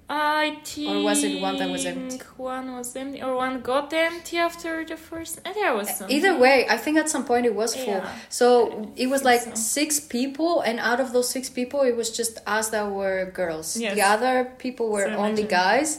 [0.08, 0.90] I think.
[0.90, 2.20] Or was it one that was empty?
[2.38, 5.40] One was empty, or one got empty after the first.
[5.44, 6.12] And there was some.
[6.12, 8.16] either way i think at some point it was full Yeah.
[8.30, 8.50] so
[8.96, 9.56] it was like so.
[9.56, 13.68] six people and out of those six people it was just us that were girls
[13.78, 13.96] Yes.
[13.96, 15.90] the other people were So only guys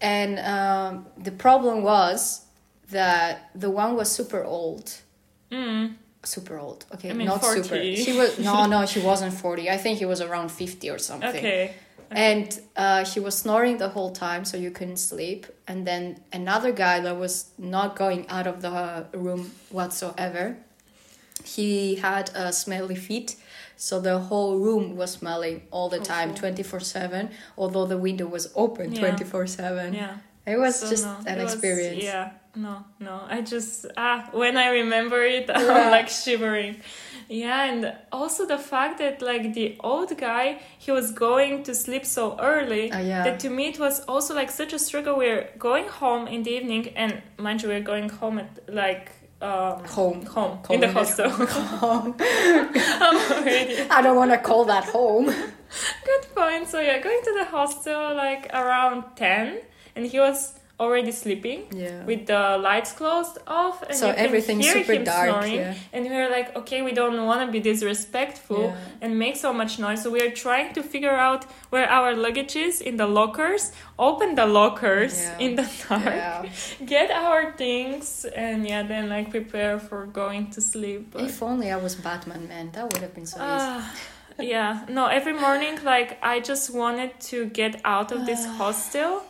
[0.00, 2.20] and um, the problem was
[2.90, 4.84] that the one was super old
[5.52, 5.94] Mm.
[6.24, 7.62] super old okay I mean, not 40.
[7.62, 10.98] super she was no no she wasn't 40 i think he was around 50 or
[10.98, 11.74] something Okay.
[12.10, 16.72] And uh, he was snoring the whole time so you couldn't sleep and then another
[16.72, 20.56] guy that was not going out of the room whatsoever
[21.44, 23.36] he had uh, smelly feet
[23.76, 26.50] so the whole room was smelling all the time Awful.
[26.50, 29.10] 24-7 although the window was open Yeah.
[29.16, 30.16] 24-7 Yeah.
[30.46, 32.30] it was So just no, an it was- experience yeah.
[32.54, 33.20] no, no.
[33.28, 35.90] I just ah, when I remember it, I'm Yeah.
[35.90, 36.80] like shivering.
[37.28, 42.04] Yeah, and also the fact that like the old guy, he was going to sleep
[42.06, 42.92] so early.
[42.92, 43.24] Oh, yeah.
[43.24, 45.16] That to me it was also like such a struggle.
[45.16, 49.10] We're going home in the evening, and mind you, we're going home at like
[49.42, 50.24] um, Home.
[50.24, 51.28] home in the hostel.
[51.30, 52.14] home.
[52.20, 55.26] I don't want to call that home.
[55.26, 56.68] good point.
[56.68, 59.60] So yeah, going to the hostel like around ten,
[59.94, 62.04] and he was already sleeping Yeah.
[62.04, 65.54] with the lights closed off and So you can hear super him dark, snoring.
[65.54, 65.74] yeah.
[65.94, 69.00] and we were like okay we don't want to be disrespectful Yeah.
[69.02, 72.56] and make so much noise so we are trying to figure out where our luggage
[72.56, 76.46] is in the lockers open the lockers in the dark
[76.94, 81.70] get our things and yeah then like prepare for going to sleep but, If only
[81.72, 83.46] I was Batman, man, that would have been so easy.
[83.48, 83.94] Ah,
[84.38, 89.22] yeah no every morning like i just wanted to get out of this hostel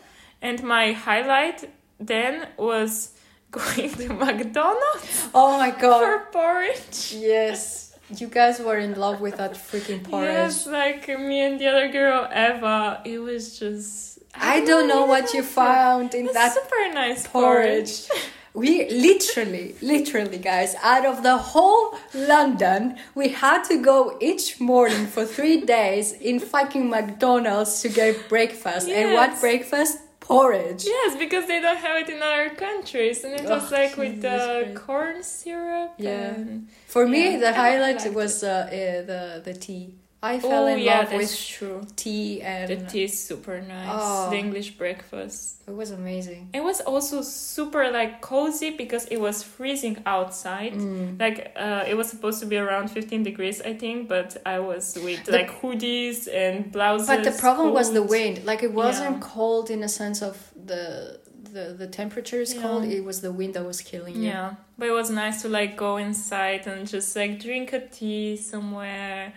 [0.43, 1.69] and my highlight
[1.99, 3.13] then was
[3.51, 6.01] going to mcdonald's Oh my god.
[6.05, 7.83] for porridge Yes.
[8.21, 10.29] You guys were in love with that freaking porridge.
[10.29, 15.33] yes like me and the other girl eva it was just I don't know what
[15.35, 18.07] you found in that super nice porridge.
[18.09, 18.23] porridge.
[18.53, 25.07] We literally, literally, guys, out of the whole London, we had to go each morning
[25.07, 28.89] for three days in fucking McDonald's to get breakfast.
[28.89, 29.99] And what breakfast?
[30.27, 30.85] Porridge.
[30.85, 34.21] Yes, because they don't have it in other countries, and it was Oh, like with
[34.23, 35.93] the Jesus corn syrup.
[35.99, 36.35] Yeah.
[36.35, 39.95] and- For me, Yeah, the highlight was uh, uh, the the tea.
[40.35, 41.81] I fell Oh in yeah, love that's with true.
[41.97, 43.89] tea, and The tea is super nice.
[43.93, 44.31] Oh.
[44.31, 45.55] The English breakfast.
[45.69, 46.43] it was amazing.
[46.59, 50.73] It was also super like cozy because it was freezing outside.
[50.75, 51.19] Mm.
[51.25, 54.97] Like uh, it was supposed to be around 15 degrees, I think, but I was
[55.07, 57.09] with The- like hoodies and blouses.
[57.09, 58.45] But the problem was the wind.
[58.45, 59.29] Like it wasn't Yeah.
[59.35, 60.37] cold in a sense of
[60.71, 61.19] the
[61.57, 62.63] the the temperature is Yeah.
[62.63, 62.85] cold.
[62.99, 64.29] It was the wind that was killing you.
[64.33, 68.37] Yeah, but it was nice to like go inside and just like drink a tea
[68.53, 69.33] somewhere,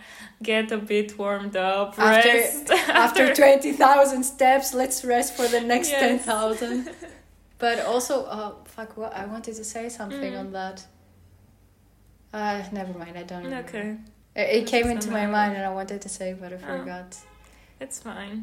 [0.50, 2.70] get a bit warmed up, After- rest.
[3.04, 6.00] After twenty thousand steps, let's rest for the next Yes.
[6.04, 6.78] ten thousand.
[7.64, 8.90] but also, uh, fuck.
[9.00, 10.40] What I wanted to say something Mm.
[10.42, 10.76] on that.
[12.32, 13.14] Uh, never mind.
[13.22, 13.44] I don't.
[13.44, 13.68] remember.
[13.68, 13.88] okay,
[14.36, 16.78] It, it came into my mind and I wanted to say, but I Oh.
[16.78, 17.08] forgot.
[17.84, 18.38] it's fine.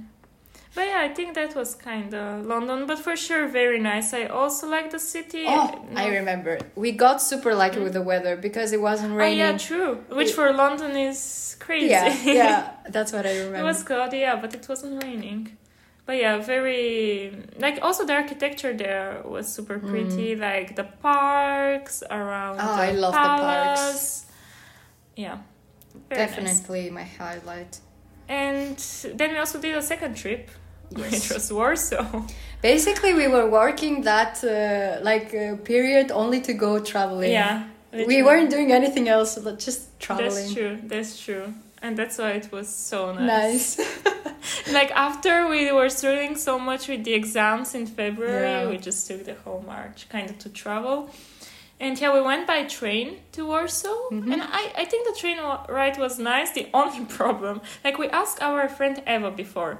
[0.77, 4.13] But yeah, I think that was kind of London, but for sure very nice.
[4.13, 5.43] I also like the city.
[5.47, 5.53] Oh,
[5.91, 6.59] No- I remember.
[6.75, 9.41] We got super lucky with the weather because it wasn't raining.
[9.41, 9.59] Oh raining.
[9.59, 9.93] yeah, true.
[10.19, 11.87] Which It- for London is crazy.
[11.89, 12.57] yeah, yeah,
[12.95, 13.57] that's what I remember.
[13.61, 15.57] it was cloudy, yeah, but it wasn't raining.
[16.05, 20.35] But yeah, very like also the architecture there was super pretty.
[20.35, 22.59] Like the parks around.
[22.59, 22.65] Mm.
[22.67, 24.25] Oh, I love the parks.
[25.23, 25.37] Yeah,
[26.09, 26.35] very nice.
[26.35, 27.73] Definitely my highlight.
[28.29, 28.77] And
[29.19, 30.51] then we also did a second trip,
[30.95, 31.11] Yes.
[31.11, 32.21] which was Warsaw.
[32.61, 37.31] Basically, we were working that uh, like uh, period only to go traveling.
[37.31, 40.29] yeah, we weren't doing anything else, but just traveling.
[40.33, 40.77] That's true.
[40.83, 41.53] That's true.
[41.81, 43.77] And that's why it was so nice.
[43.77, 44.03] Nice.
[44.73, 48.69] like after we were struggling so much with the exams in February, Yeah.
[48.69, 51.09] we just took the whole March kind of to travel.
[51.79, 54.33] And yeah, we went by train to Warsaw, Mhm.
[54.33, 55.37] and I, I think the train
[55.69, 56.49] ride was nice.
[56.51, 59.77] The only problem, like we asked our friend Eva before,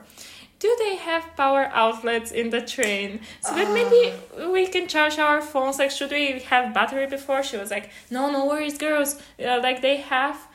[0.59, 4.13] do they have power outlets in the train so that maybe
[4.51, 5.77] we can charge our phones?
[5.77, 7.43] Like, should we have battery before?
[7.43, 9.21] She was like, no, no worries, girls.
[9.39, 10.47] Uh, like they have.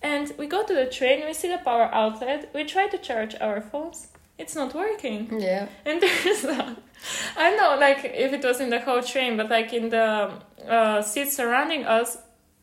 [0.00, 3.36] And we go to the train, we see the power outlet, we try to charge
[3.40, 4.08] our phones.
[4.38, 5.40] It's not working.
[5.40, 5.68] yeah.
[5.84, 6.76] And there's a,
[7.36, 10.32] I don't know, like if it was in the whole train, but like in the
[10.66, 12.18] uh, seats surrounding us,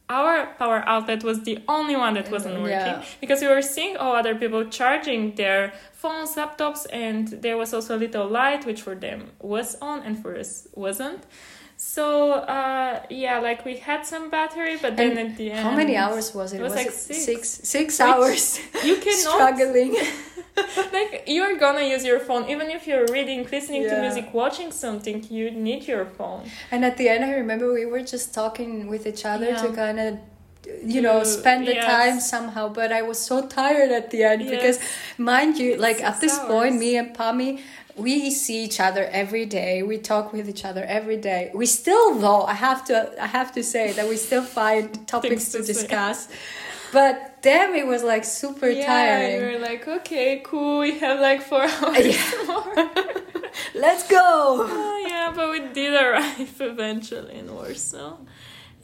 [0.09, 3.03] our power outlet was the only one that wasn't Mm, working yeah.
[3.21, 7.95] because we were seeing all other people charging their phones, laptops, and there was also
[7.95, 11.21] a little light which for them was on and for us wasn't.
[11.77, 15.71] So uh, yeah, like we had some battery, but then And at the end, How
[15.75, 16.59] many hours was it?
[16.59, 17.25] It was like it six.
[17.25, 19.95] six, six hours You cannot struggling.
[20.97, 25.25] like you're gonna use your phone even if you're reading listening to music watching something
[25.29, 29.03] you need your phone And at the end, I remember we were just talking with
[29.11, 30.19] each other to kind of,
[30.93, 31.85] you know, spend the yes.
[31.85, 32.65] time somehow.
[32.69, 34.49] But I was so tired at the end Yes.
[34.51, 34.77] because,
[35.17, 37.51] mind you, like at this point, me and Pami,
[37.95, 39.83] we see each other every day.
[39.83, 41.51] We talk with each other every day.
[41.53, 45.45] We still, though, I have to, I have to say that we still find topics
[45.51, 46.27] to to discuss.
[46.91, 49.35] But damn, it was like super yeah tiring.
[49.35, 52.43] you were like okay cool we have like four hours Yeah.
[52.47, 52.73] more
[53.75, 54.17] Let's go.
[54.67, 58.17] oh, yeah but we did arrive eventually in warsaw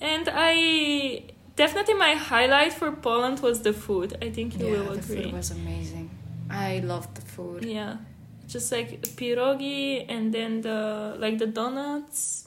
[0.01, 1.23] and i
[1.55, 5.31] definitely my highlight for poland was the food i think you Yeah, will the food
[5.33, 6.09] was amazing.
[6.49, 7.65] I loved the food.
[7.65, 7.97] yeah
[8.47, 12.44] just like pierogi and then the like the donuts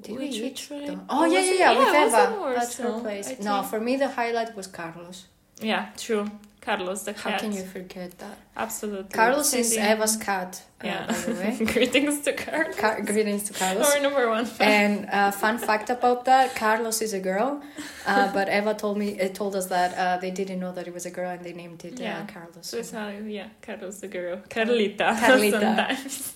[0.00, 0.56] Did we we eat?
[0.56, 0.98] tried.
[1.08, 2.54] Oh yeah, yeah, it- yeah, yeah, with it was in Eva.
[2.54, 3.38] That's her place.
[3.40, 5.26] No, for me the highlight was Carlos.
[5.60, 6.30] Yeah, true.
[6.60, 8.36] Carlos the How can you forget that?
[8.56, 9.10] Absolutely.
[9.10, 10.60] Carlos is Sending- Eva's cat.
[10.82, 11.06] uh, Yeah.
[11.06, 11.64] by the way.
[11.74, 12.74] Greetings to Carlos.
[12.76, 13.86] Car- greetings to Carlos.
[13.94, 14.68] Our number one fan.
[14.68, 17.62] And uh, fun fact about that, Carlos is a girl,
[18.04, 20.92] uh, but Eva told me it told us that uh, they didn't know that it
[20.92, 22.26] was a girl and they named it uh, Yeah.
[22.26, 22.66] Carlos.
[22.66, 24.38] So it's how, yeah, Carlos the girl.
[24.50, 25.16] Carlita.
[25.24, 25.60] Carlita.
[25.96, 26.35] Sometimes.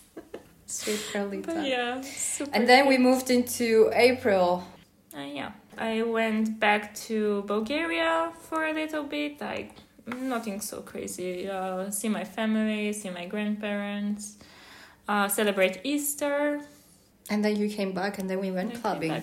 [0.70, 1.66] Sweet Carlita.
[1.66, 4.64] Yeah, super And then we moved into April.
[5.16, 9.40] Uh, yeah, I went back to Bulgaria for a little bit.
[9.40, 9.74] Like
[10.06, 11.48] nothing so crazy.
[11.50, 14.36] Uh, see my family, see my grandparents,
[15.08, 16.60] uh, celebrate Easter.
[17.28, 19.22] And then you came back and then we went clubbing.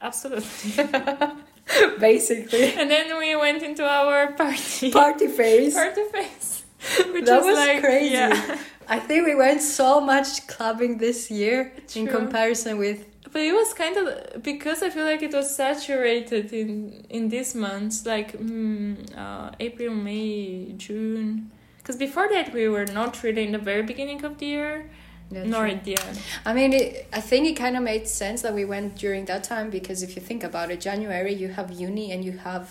[0.00, 0.72] Absolutely.
[1.98, 2.72] Basically.
[2.74, 4.90] and then we went into our party.
[4.90, 5.74] Party phase.
[5.74, 6.64] party phase.
[7.12, 8.14] Which That was, was like, crazy.
[8.14, 8.58] Yeah.
[8.90, 13.72] I think we went so much clubbing this year in comparison with But it was
[13.74, 16.70] kind of because I feel like it was saturated in
[17.08, 21.50] in these months, like mm, uh, April, May, June.
[21.78, 24.90] Because before that, we were not really in the very beginning of the year,
[25.30, 25.74] nor true.
[25.74, 26.16] at the end.
[26.44, 29.42] I mean, it, I think it kind of made sense that we went during that
[29.44, 32.66] time because if you think about it, January you have uni and you have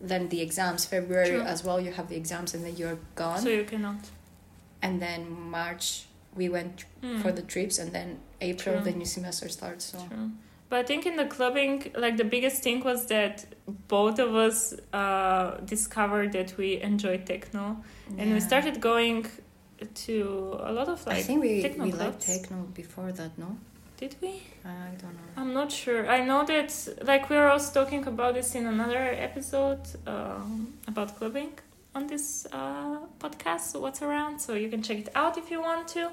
[0.00, 0.86] then the exams.
[0.86, 1.52] February True.
[1.52, 3.40] as well, you have the exams and then you're gone.
[3.40, 4.02] So you cannot.
[4.82, 8.84] And then March we went Mm, for the trips, and then April True.
[8.84, 9.84] the new semester starts.
[9.92, 10.30] So true.
[10.68, 13.46] But I think in the clubbing, like the biggest thing was that
[13.88, 17.82] both of us uh, discovered that we enjoy techno,
[18.18, 19.26] and we started going
[20.06, 22.26] to a lot of like I think we techno we liked clubs.
[22.26, 23.38] techno before that.
[23.38, 23.56] No,
[23.96, 24.42] Did we?
[24.64, 25.32] I don't know.
[25.36, 26.08] I'm not sure.
[26.08, 26.70] I know that,
[27.02, 31.52] like, we were also talking about this in another episode um, about clubbing
[31.94, 35.60] on this uh, podcast, so What's Around, so you can check it out if you
[35.60, 36.10] want to.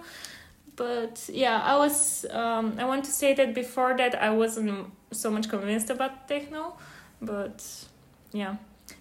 [0.76, 5.30] But yeah, I was, um, I want to say that before that I wasn't so
[5.32, 6.76] much convinced about techno,
[7.22, 7.64] but
[8.34, 8.56] yeah.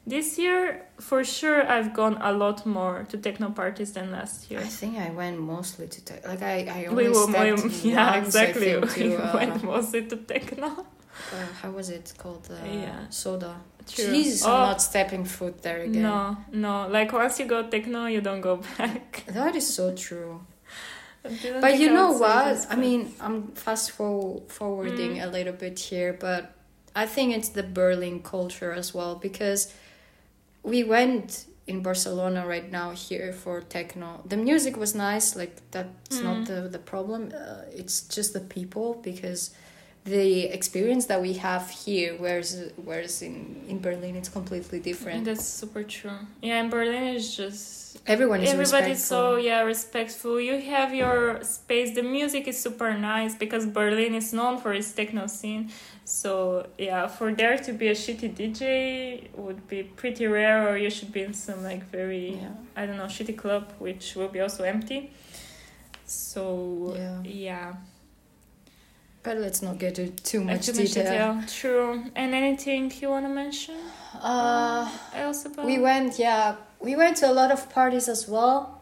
[0.06, 4.60] This year, for sure, I've gone a lot more to techno parties than last year.
[4.60, 6.26] I think I went mostly to tech.
[6.26, 8.72] Like I, I We only were, we, yeah, once, I exactly.
[8.80, 10.66] think, we to, uh, went mostly to techno.
[10.68, 12.48] uh, how was it called?
[12.50, 13.08] Uh, Yeah.
[13.10, 13.56] Soda.
[13.86, 14.06] True.
[14.06, 14.52] Jesus, Oh.
[14.52, 16.02] I'm not stepping foot there again.
[16.02, 16.88] No, no.
[16.88, 19.24] Like once you go techno, you don't go back.
[19.28, 20.40] That is so true.
[21.60, 22.44] But you know what?
[22.54, 25.24] this, I mean, I'm fast for- forwarding Mm.
[25.24, 26.52] a little bit here, but
[26.94, 29.72] I think it's the Berlin culture as well because
[30.62, 34.20] we went in Barcelona right now here for techno.
[34.28, 36.24] The music was nice, like that's Mm.
[36.24, 37.32] not the the problem.
[37.34, 39.50] Uh, it's just the people because
[40.04, 45.24] the experience that we have here, whereas whereas in in Berlin it's completely different.
[45.24, 46.18] That's super true.
[46.42, 50.38] Yeah, in Berlin it's just Everyone is everybody's so yeah respectful.
[50.38, 51.94] You have your space.
[51.94, 55.70] The music is super nice because Berlin is known for its techno scene.
[56.04, 60.90] So yeah, for there to be a shitty DJ would be pretty rare, or you
[60.90, 62.50] should be in some like very Yeah.
[62.76, 65.12] I don't know shitty club, which will be also empty.
[66.04, 67.22] So Yeah.
[67.24, 67.72] yeah.
[69.24, 71.34] But let's not get into too much too much detail.
[71.34, 71.44] detail.
[71.48, 72.04] True.
[72.14, 73.76] And anything you want to mention
[74.20, 75.64] Uh, else about?
[75.66, 78.80] we went, yeah, we went to a lot of parties as well,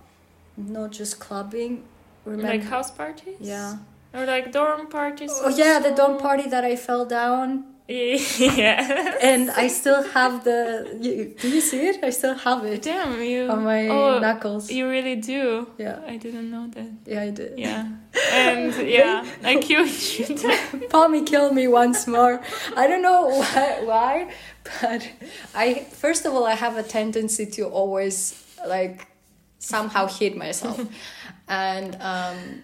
[0.57, 1.85] not just clubbing.
[2.25, 2.49] Remember?
[2.53, 3.37] like house parties.
[3.41, 3.77] yeah.
[4.15, 5.33] Or like dorm parties.
[5.43, 9.17] Oh yeah, the dorm party that I fell down, yeah.
[9.23, 10.97] and I still have the.
[11.01, 12.03] You, do you see it?
[12.03, 13.49] I still have it Damn you.
[13.49, 14.71] on my oh, knuckles.
[14.71, 15.69] You really do.
[15.79, 16.91] Yeah, I didn't know that.
[17.07, 17.59] yeah, I did.
[17.59, 17.89] Yeah.
[18.33, 20.27] And yeah, I killed you.
[20.93, 22.43] Pami killed me once more.
[22.77, 24.33] I don't know why, why,
[24.81, 25.09] but
[25.55, 29.07] I first of all I have a tendency to always like
[29.59, 30.79] somehow hit myself,
[31.49, 32.63] and um,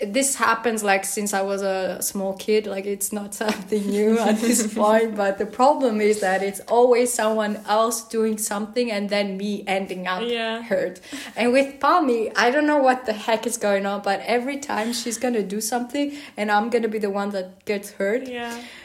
[0.00, 2.66] this happens like since I was a small kid.
[2.66, 7.12] Like it's not something new at this point, but the problem is that it's always
[7.12, 10.62] someone else doing something and then me ending up Yeah.
[10.62, 11.00] hurt.
[11.36, 14.92] And with Pami, I don't know what the heck is going on, but every time
[14.92, 18.28] she's gonna do something and I'm gonna be the one that gets hurt.
[18.28, 18.56] Yeah.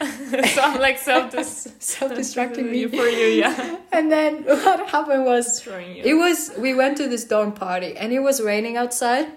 [0.54, 1.32] so I'm like self
[1.78, 2.86] Self-destructing me.
[2.86, 3.76] For you, yeah.
[3.92, 6.02] And then what happened was you.
[6.04, 9.28] it was we went to this dorm party and it was raining outside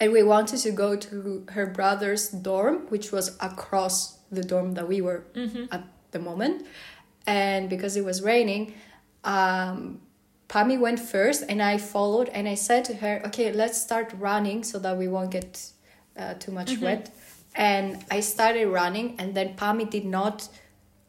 [0.00, 4.86] and we wanted to go to her brother's dorm which was across the dorm that
[4.88, 5.64] we were Mm-hmm.
[5.72, 6.66] at the moment
[7.26, 8.74] and because it was raining
[9.24, 10.00] um
[10.48, 14.64] Pami went first and I followed and I said to her okay let's start running
[14.64, 15.52] so that we won't get
[16.16, 16.84] uh, too much Mm-hmm.
[16.84, 17.10] wet
[17.54, 20.48] and I started running and then Pami did not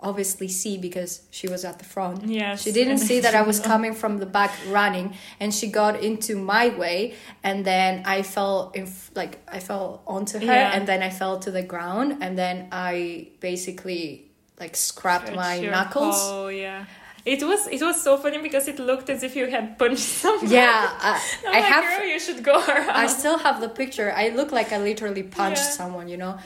[0.01, 2.25] obviously see because she was at the front.
[2.25, 6.01] Yes, She didn't see that I was coming from the back running and she got
[6.03, 10.71] into my way and then I fell in f- like I fell onto her Yeah.
[10.73, 16.15] and then I fell to the ground and then I basically like scrapped my knuckles.
[16.17, 16.85] Oh yeah.
[17.25, 20.49] It was it was so funny because it looked as if you had punched someone.
[20.51, 22.89] Yeah, I, I'm I like, have girl, you should go around.
[22.91, 24.11] I still have the picture.
[24.15, 25.69] I look like I literally punched Yeah.
[25.81, 26.37] someone, you know,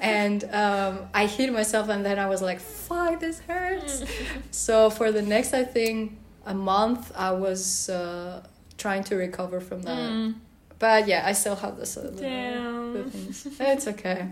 [0.00, 4.04] and um, I hit myself, and then I was like, "Fuck, this hurts."
[4.50, 8.42] so for the next, I think a month, I was uh,
[8.78, 9.98] trying to recover from that.
[10.10, 10.34] Mm,
[10.78, 11.96] But yeah, I still have this.
[11.96, 13.10] Uh, damn.
[13.60, 14.28] It's okay,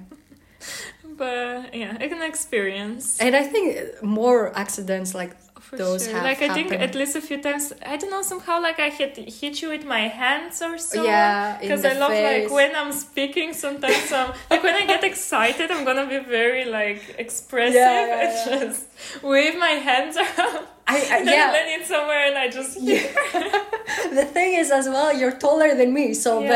[1.18, 3.18] But yeah, it's an experience.
[3.20, 5.32] and I think more accidents like
[5.68, 6.14] For those sure.
[6.14, 7.72] have like I think at least a few times.
[7.84, 11.02] I don't know somehow like I had hit you with my hands or so.
[11.04, 12.44] Yeah, Because I love face.
[12.44, 13.52] like when I'm speaking.
[13.52, 18.48] Sometimes um like when I get excited, I'm gonna be very like expressive Yeah, yeah,
[18.60, 18.86] and just
[19.22, 20.66] wave my hands around.
[20.90, 21.52] I, I yeah.
[21.76, 22.72] It somewhere and I just
[24.18, 26.48] the thing is as well you're taller than me so Yeah.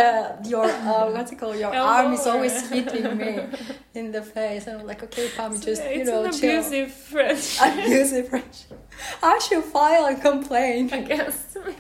[0.43, 3.33] the your uh, what's it called your Elbow arm is always hitting me
[3.99, 7.63] in the face and i'm like okay Pam, just Yeah, you know chill abusive friendship.
[7.69, 8.79] abusive friendship
[9.23, 11.75] i should file a complaint against me.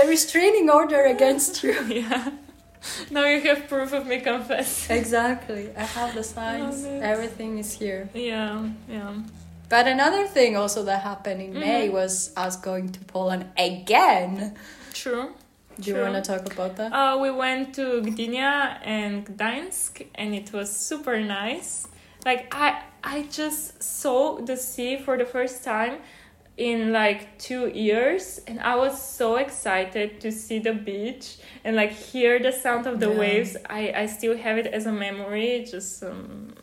[0.00, 2.30] a restraining order against you Yeah.
[3.10, 4.96] Now you have proof of me confessing.
[5.00, 6.76] exactly i have the signs
[7.12, 9.12] everything is here Yeah, yeah.
[9.68, 11.92] But another thing also that happened in may Mhm.
[11.92, 14.54] was us going to poland again
[14.92, 15.26] True.
[15.80, 19.90] do you want to talk about that Uh, we went to Gdynia and Gdańsk,
[20.20, 21.86] and it was super nice.
[22.24, 25.94] Like I, I just saw the sea for the first time
[26.56, 31.92] in like two years, and I was so excited to see the beach and like
[31.92, 33.20] hear the sound of the Yeah.
[33.22, 33.56] waves.
[33.80, 36.54] I, I still have it as a memory, just um,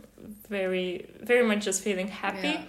[0.50, 2.56] very, very much just feeling happy.
[2.60, 2.64] Yeah.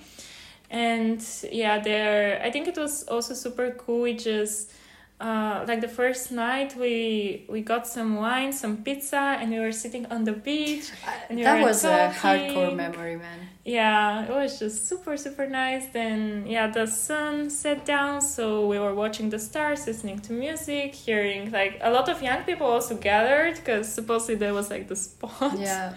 [0.71, 4.03] And yeah there i think it was also super cool.
[4.03, 4.73] We just
[5.19, 9.73] uh, like the first night we we got some wine some pizza and we were
[9.73, 10.91] sitting on the beach
[11.31, 12.77] and you that was a hardcore talking.
[12.77, 13.49] memory man.
[13.65, 15.87] Yeah it was just super super nice.
[15.87, 20.95] Then yeah the sun set down so we were watching the stars listening to music
[20.95, 24.97] hearing like a lot of young people also gathered because supposedly there was like the
[25.07, 25.59] spot.
[25.59, 25.95] Yeah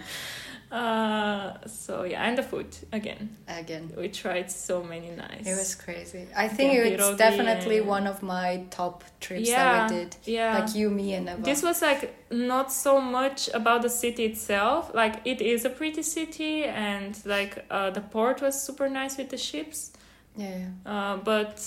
[0.72, 5.74] uh so yeah and the food again again we tried so many nice It was
[5.74, 6.28] crazy.
[6.36, 10.16] I think it's definitely and- one of my top trips yeah that we did.
[10.26, 11.42] yeah Like you, me, and Eva.
[11.42, 16.02] this was like not so much about the city itself like it is a pretty
[16.02, 19.92] city and like uh, the port was super nice with the ships
[20.36, 21.58] yeah, uh, but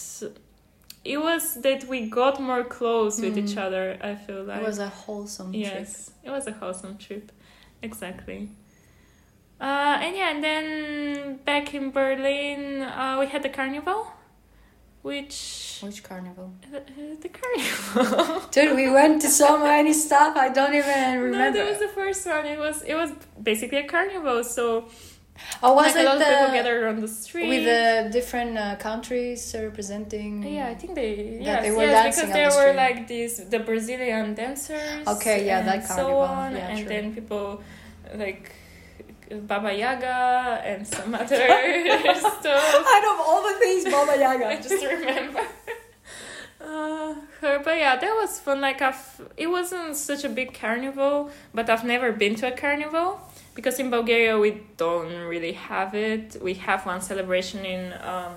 [1.03, 3.65] it was that we got more close with each Mm.
[3.65, 5.63] other i feel like it was a wholesome trip.
[5.65, 7.31] yes it was a wholesome trip
[7.81, 8.49] exactly
[9.67, 10.65] uh, and yeah and then
[11.49, 13.99] back in berlin uh, we had the carnival
[15.03, 16.53] which Which carnival?
[16.73, 16.79] uh,
[17.25, 20.31] the carnival Dude, we went to so many stuff.
[20.37, 21.37] I don't even remember.
[21.37, 22.45] No, that was the first one.
[22.45, 23.11] It was it was
[23.51, 24.45] basically a carnival.
[24.45, 24.85] So
[25.61, 27.49] oh, was like a it lot of people the gathered on the street.
[27.49, 30.31] with the different uh, countries representing?
[30.43, 33.33] yeah, I think they yes, they were yes, dancing because there the were like these
[33.53, 35.05] the Brazilian dancers.
[35.15, 36.21] Okay, yeah, and that so carnival.
[36.21, 36.87] on, Yeah, and true.
[36.93, 37.61] then people
[38.15, 38.45] like
[39.47, 42.85] Baba Yaga and some other stuff.
[42.95, 44.47] Out of all the things, Baba Yaga.
[44.47, 45.41] I just remember.
[46.61, 48.61] Uh, her, but yeah, that was fun.
[48.61, 53.19] Like I've, it wasn't such a big carnival, but I've never been to a carnival
[53.53, 56.37] because in Bulgaria we don't really have it.
[56.41, 58.35] We have one celebration in um,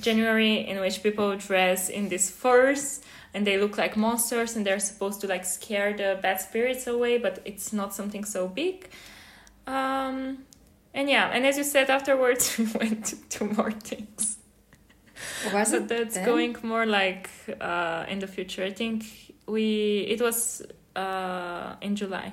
[0.00, 3.00] January in which people dress in these furs
[3.34, 7.18] and they look like monsters and they're supposed to like scare the bad spirits away,
[7.18, 8.88] but it's not something so big.
[9.68, 10.38] Um,
[10.94, 14.38] and yeah, and as you said afterwards, we went to two more things.
[15.54, 16.24] Was So it that's then?
[16.24, 17.28] going more like
[17.60, 18.64] uh, in the future.
[18.64, 19.04] I think
[19.46, 20.62] we it was
[20.96, 22.32] uh, in July.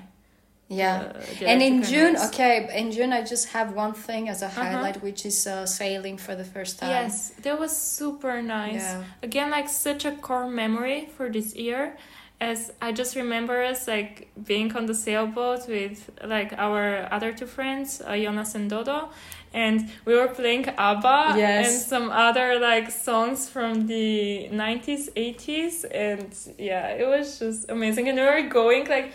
[0.68, 1.14] Yeah.
[1.16, 2.28] uh, and in June, Carnivals.
[2.34, 4.64] okay, in June I just have one thing as a Uh-huh.
[4.64, 6.90] highlight, which is uh, sailing for the first time.
[6.90, 8.82] Yes, that was super nice.
[8.82, 9.04] Yeah.
[9.22, 11.98] Again, like such a core memory for this year.
[12.42, 17.46] As I just remember us like being on the sailboat with like our other two
[17.48, 19.10] friends, uh, Jonas and Dodo,
[19.54, 21.68] and we were playing ABBA Yes.
[21.72, 26.28] and some other like songs from the 90s, 80s, and
[26.60, 28.10] yeah, it was just amazing.
[28.10, 29.14] And we were going like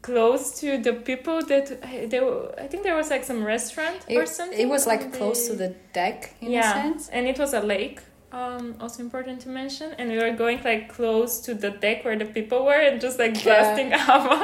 [0.00, 1.66] close to the people that
[2.10, 4.58] they were, I think there was like some restaurant or something.
[4.58, 7.08] it was like on close to the deck in a yeah, sense.
[7.10, 8.00] and it was a lake
[8.38, 9.88] um, also important to mention.
[9.98, 13.16] And we were going like close to the deck where the people were and just
[13.22, 13.44] like Yeah.
[13.48, 14.38] blasting ABBA.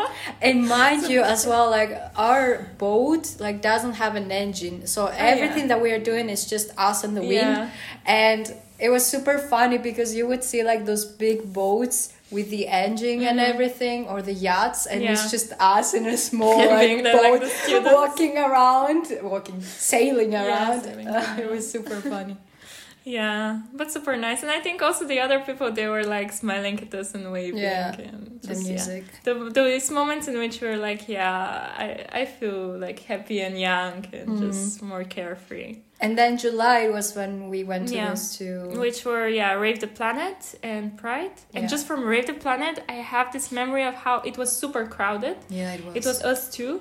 [0.47, 2.45] And mind you, as well, like our
[2.79, 5.01] boat like doesn't have an engine, so
[5.33, 7.49] everything that we are doing is just us and the wind.
[7.57, 7.71] Oh, Yeah.
[8.07, 8.45] And
[8.79, 11.99] it was super funny because you would see like those big boats
[12.31, 15.15] with the engine and everything, or the yachts, and Mm-hmm.
[15.15, 15.25] Yeah.
[15.25, 19.03] it's just us in a small like the- like boat walking around,
[19.35, 21.39] walking, sailing Yeah, sailing Uh, around.
[21.41, 22.37] it was super funny.
[23.11, 24.41] Yeah, but super nice.
[24.45, 27.59] And I think also the other people, they were like smiling at us and waving.
[27.61, 28.71] Yeah, and The just, yeah.
[28.71, 29.05] music.
[29.25, 33.97] The, those moments in which we're like, yeah, I, I feel like happy and young
[34.19, 34.41] and Mhm.
[34.47, 35.73] just more carefree.
[36.05, 38.09] And then July was when we went to Yeah.
[38.11, 38.59] those two.
[38.85, 41.37] Which were, yeah, Rave the Planet and Pride.
[41.55, 41.69] And Yeah.
[41.75, 45.37] just from Rave the Planet, I have this memory of how it was super crowded.
[45.49, 45.95] yeah, it was.
[45.97, 46.73] It was us two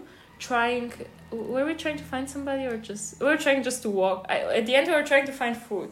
[0.47, 0.93] trying.
[1.31, 3.19] Were we trying to find somebody or just.
[3.19, 4.25] We were trying just to walk.
[4.29, 5.91] I, at the end, we were trying to find food.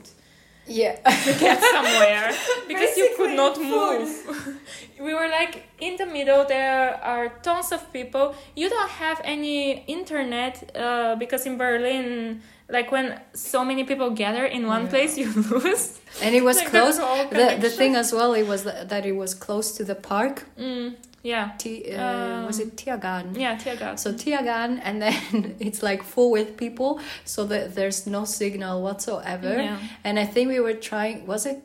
[0.68, 0.96] Yeah.
[0.96, 2.32] to get somewhere
[2.68, 4.60] because you could not move.
[5.00, 6.46] we were like in the middle.
[6.46, 8.36] There are tons of people.
[8.56, 14.46] You don't have any internet uh, because in Berlin, like when so many people gather
[14.46, 14.90] in one Yeah.
[14.90, 16.00] place, you lose.
[16.22, 16.98] and it was Like, close.
[16.98, 20.44] The the thing as well, it was that it was close to the park.
[20.60, 23.36] Mm, yeah, T, uh, was Um, it Tiergarten?
[23.40, 23.98] yeah, Tiergarten.
[23.98, 29.54] So Tiergarten, and then it's like full with people, so that there's no signal whatsoever.
[29.62, 29.78] Yeah.
[30.04, 31.26] And I think we were trying.
[31.28, 31.58] Was it?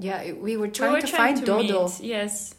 [0.00, 1.84] Yeah, we were We trying were to trying find to Dodo.
[1.88, 2.54] meet, Yes.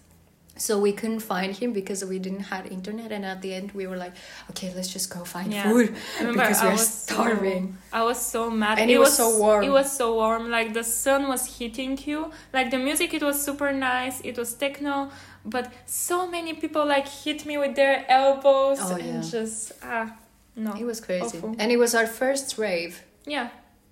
[0.60, 3.88] So we couldn't find him because we didn't have internet, and at the end we
[3.88, 4.14] were like,
[4.52, 5.64] "Okay, let's just go find Yeah.
[5.72, 8.78] food Remember, because we're was so- starving." I was so mad.
[8.80, 9.64] And it was so warm.
[9.64, 10.44] It was so warm.
[10.58, 12.20] Like the sun was hitting you.
[12.54, 14.16] Like the music, it was super nice.
[14.30, 15.10] It was techno,
[15.46, 19.32] but so many people like hit me with their elbows Oh, and yeah.
[19.38, 20.08] just ah
[20.56, 20.72] no.
[20.82, 21.56] It was crazy, Awful.
[21.58, 22.94] and it was our first rave.
[23.26, 23.48] yeah,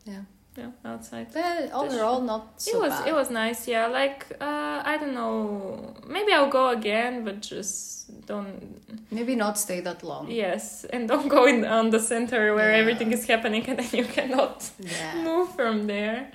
[0.06, 0.24] Yeah,
[0.58, 1.28] yeah, outside.
[1.34, 3.08] but overall not so it was bad.
[3.08, 3.68] it was nice.
[3.68, 5.94] Yeah, like uh, I don't know.
[6.08, 8.82] Maybe I'll go again, but just don't.
[9.12, 10.30] Maybe not stay that long.
[10.32, 12.80] Yes, and don't go in on the center where Yeah.
[12.82, 15.24] everything is happening, and then you cannot Yeah.
[15.24, 16.32] move from there.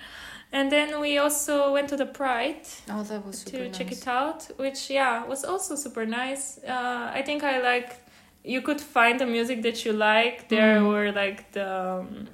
[0.54, 3.78] And then we also went to the Pride Oh, that was super to nice.
[3.78, 6.58] check it out, which yeah was also super nice.
[6.68, 7.96] Uh, I think I like
[8.44, 10.48] you could find the music that you like.
[10.48, 10.88] There Mhm.
[10.88, 12.26] were like the um,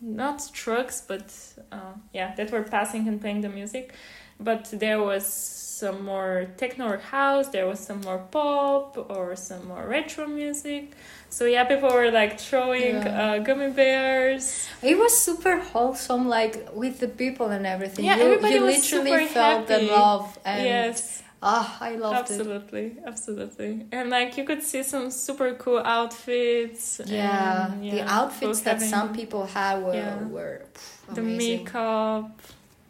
[0.00, 1.32] not trucks, but
[1.72, 3.94] uh, yeah, that were passing and playing the music.
[4.38, 7.48] But there was some more techno or house.
[7.48, 10.92] There was some more pop or some more retro music.
[11.28, 13.22] So yeah, people were like throwing Yeah.
[13.22, 14.66] uh, gummy bears.
[14.82, 18.04] It was super wholesome, like with the people and everything.
[18.06, 19.86] Yeah, you, everybody you was literally super felt happy.
[19.86, 20.38] the love.
[20.44, 21.22] And yes.
[21.42, 22.34] Ah, I loved it.
[22.34, 28.60] absolutely absolutely and like you could see some super cool outfits Yeah, and, the outfits
[28.60, 30.26] that having some people had were Yeah.
[30.28, 32.30] were pff, the makeup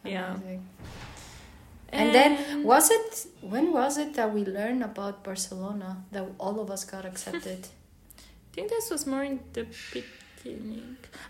[0.03, 0.67] yeah Amazing.
[1.93, 6.71] And then was it when was it that we learned about Barcelona that all of
[6.71, 7.67] us got accepted?
[8.51, 9.63] i think this was more in the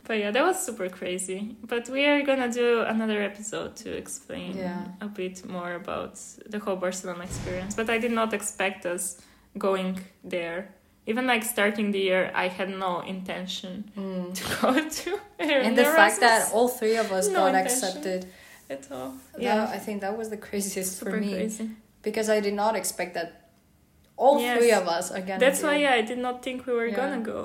[0.07, 4.57] but yeah that was super crazy but we are gonna do another episode to explain
[4.57, 4.85] Yeah.
[5.01, 6.13] a bit more about
[6.53, 9.03] the whole barcelona experience but i did not expect us
[9.57, 10.59] going there
[11.07, 14.33] even like starting the year i had no intention Mm.
[14.37, 15.09] to go to
[15.65, 18.21] And the fact that all three of us No got accepted,
[18.69, 19.13] at all
[19.47, 21.67] yeah, I think that was the craziest super for me crazy
[22.07, 23.29] because I did not expect that
[24.23, 24.57] all Yes.
[24.57, 25.39] three of us are gonna.
[25.45, 26.95] That's do why yeah, I did not think we were Yeah.
[27.01, 27.41] gonna go.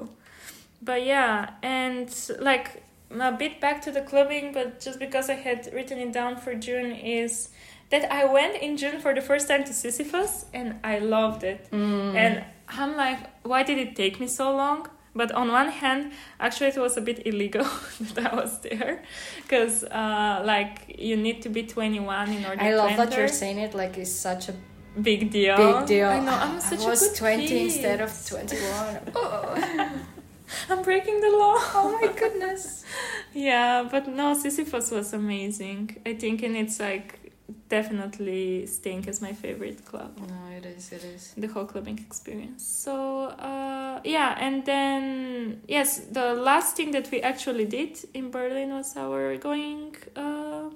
[0.83, 2.09] But yeah, and
[2.41, 6.37] like a bit back to the clubbing, but just because I had written it down
[6.37, 7.51] for June is
[7.91, 11.69] that I went in June for the first time to Sisyphos and I loved it.
[11.71, 12.15] Mm.
[12.15, 14.89] And I'm like, why did it take me so long?
[15.15, 17.65] But on one hand, actually, it was a bit illegal
[18.15, 19.03] that I was there,
[19.43, 23.07] because uh, like you need to be 21 in order I to love enter.
[23.07, 24.55] that you're saying it like it's such a
[25.01, 25.57] Big deal.
[25.57, 26.09] big deal.
[26.09, 26.33] I know.
[26.33, 27.63] I'm such I was a good 20 kid.
[27.63, 29.01] instead of 21.
[29.15, 29.91] Oh,
[30.71, 31.55] I'm breaking the law.
[31.75, 32.85] oh my goodness.
[33.35, 35.97] Yeah, but no, Sisyphos was amazing.
[36.07, 37.27] I think, and it's like
[37.69, 40.17] definitely Stink is my favorite club.
[40.19, 41.35] No, it is, it is.
[41.37, 42.65] The whole clubbing experience.
[42.65, 48.71] So uh, yeah, and then yes, the last thing that we actually did in Berlin
[48.71, 50.71] was our going uh,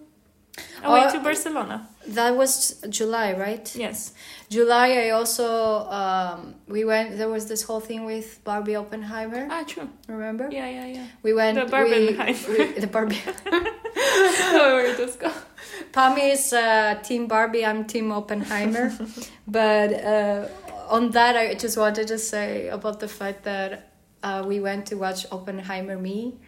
[0.85, 1.89] away Oh, to Barcelona.
[2.09, 3.71] That was July, right?
[3.77, 4.15] Yes.
[4.49, 5.47] July, I also,
[5.91, 9.89] um, we went, there was this whole thing with Barbie Oppenheimer, Ah, true.
[10.09, 10.49] remember?
[10.51, 11.07] Yeah, yeah, yeah.
[11.23, 13.21] We went, The we, we, the Barbie.
[13.95, 15.33] It was called.
[15.93, 18.93] Pami is uh, Team Barbie, I'm Team Oppenheimer.
[19.47, 20.49] but uh,
[20.89, 23.93] on that, I just wanted to say about the fact that
[24.23, 26.39] uh, we went to watch Oppenheimer, me,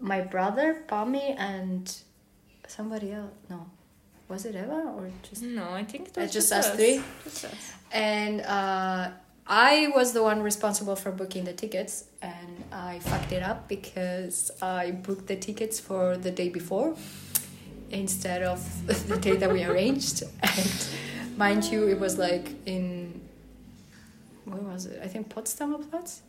[0.00, 1.94] my brother, Pami, and
[2.66, 3.32] somebody else.
[3.50, 3.66] No,
[4.28, 7.00] Was it Eva or just No, I think it Uh, was just just, us three?
[7.24, 7.54] Just us.
[7.92, 9.10] and uh,
[9.46, 14.50] I was the one responsible for booking the tickets, and I fucked it up because
[14.60, 16.96] I booked the tickets for the day before
[17.90, 18.58] instead of
[19.08, 20.22] the day that we arranged.
[20.42, 23.20] And mind you, it was like in
[24.44, 25.00] where was it?
[25.04, 26.22] I think Potsdamer Platz.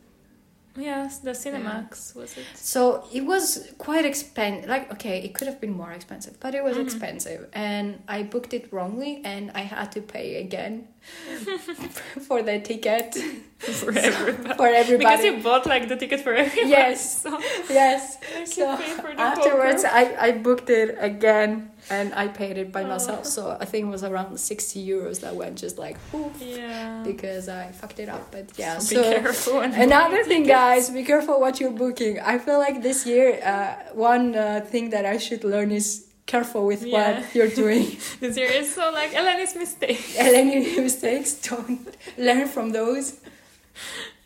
[0.78, 2.46] Yes, the Cinemaxx was it?
[2.56, 4.70] So it was quite expensive.
[4.70, 6.84] Like, okay, it could have been more expensive, but it was Mhm.
[6.84, 7.50] expensive.
[7.54, 10.88] And I booked it wrongly and I had to pay again
[12.28, 13.16] for the ticket
[13.60, 14.54] for everybody.
[14.56, 14.98] for everybody.
[14.98, 16.70] Because you bought like the ticket for everybody.
[16.70, 17.22] Yes.
[17.24, 17.40] So
[17.70, 18.18] yes.
[18.46, 19.84] So you pay for the afterwards.
[19.84, 22.88] I, I booked it again and I paid it by Oh.
[22.88, 23.26] myself.
[23.26, 27.04] So I think it was around 60 euros that went just like, oof, Yeah.
[27.04, 28.32] because I fucked it up.
[28.32, 29.10] But yeah, so, so.
[29.12, 29.60] be careful.
[29.62, 30.50] Another thing, tickets.
[30.50, 32.20] guys, be careful what you're booking.
[32.20, 36.66] I feel like this year, uh, one uh, thing that I should learn is careful
[36.68, 36.98] with Yeah.
[37.22, 37.98] what you're doing.
[38.20, 40.04] This year is so like Elena's mistake.
[40.20, 43.20] and any mistakes, don't learn from those.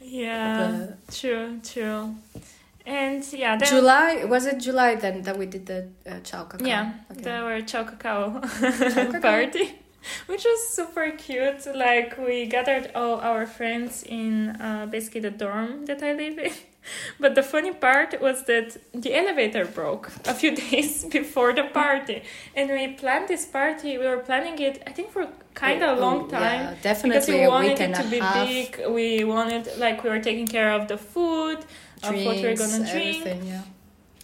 [0.01, 0.87] Yeah.
[1.11, 1.59] True.
[1.63, 2.15] True.
[2.85, 6.65] And yeah, then July was it July then that we did the uh, chow cacao?
[6.65, 7.21] Yeah, Okay.
[7.21, 9.19] the our chow cacao cacao.
[9.21, 9.65] party,
[10.25, 11.63] which was super cute.
[11.75, 16.51] Like we gathered all our friends in uh, basically the dorm that I live in.
[17.19, 22.23] But the funny part was that the elevator broke a few days before the party,
[22.55, 23.97] and we planned this party.
[23.97, 26.83] We were planning it, I think, for kind of a Oh, long time Yeah, because
[26.83, 28.47] definitely we a wanted it to be half.
[28.47, 28.81] big.
[28.89, 31.59] We wanted like we were taking care of the food,
[32.03, 33.25] of what we're drinks, gonna drink.
[33.45, 33.61] yeah.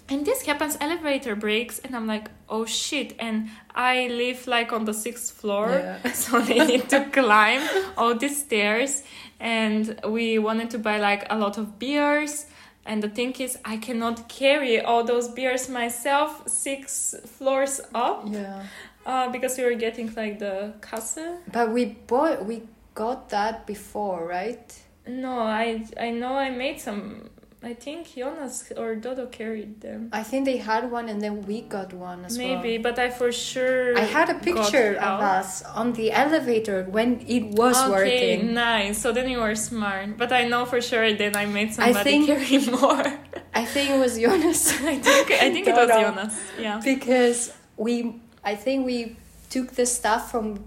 [0.09, 3.13] And this happens, elevator breaks, and I'm like, oh shit.
[3.19, 6.11] And I live like on the sixth floor, Yeah.
[6.23, 7.61] so they need to climb
[7.97, 9.03] all these stairs.
[9.39, 12.45] And we wanted to buy like a lot of beers.
[12.85, 18.63] And the thing is, I cannot carry all those beers myself six floors up Yeah.
[19.05, 21.37] uh, because we were getting like the kasse.
[21.51, 22.63] But we bought we
[22.95, 24.73] got that before, right?
[25.05, 27.29] No, I I know I made some.
[27.63, 30.09] I think Jonas or Dodo carried them.
[30.13, 32.47] I think they had one and then we got one as well.
[32.61, 33.97] Maybe, but I for sure.
[33.97, 35.21] I had a picture of out.
[35.21, 38.53] us on the elevator when it was okay, working.
[38.53, 38.99] nice.
[39.01, 40.17] So then you were smart.
[40.17, 43.19] But I know for sure then I made I somebody think- carry more.
[43.55, 44.69] I think it was Jonas.
[44.93, 46.39] I think I think it was Jonas.
[46.59, 46.79] Yeah.
[46.83, 49.15] because we I think we
[49.49, 50.63] took the stuff from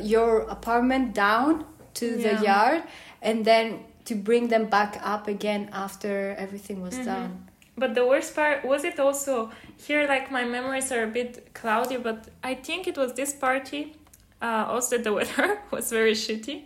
[0.00, 2.36] your apartment down to Yeah.
[2.38, 2.82] the yard
[3.20, 7.04] and then to bring them back up again after everything was Mhm.
[7.04, 7.30] done.
[7.76, 9.50] But the worst part was it also
[9.86, 10.06] here.
[10.06, 13.94] Like my memories are a bit cloudy, but I think it was this party.
[14.42, 16.64] Uh, also, the weather was very shitty,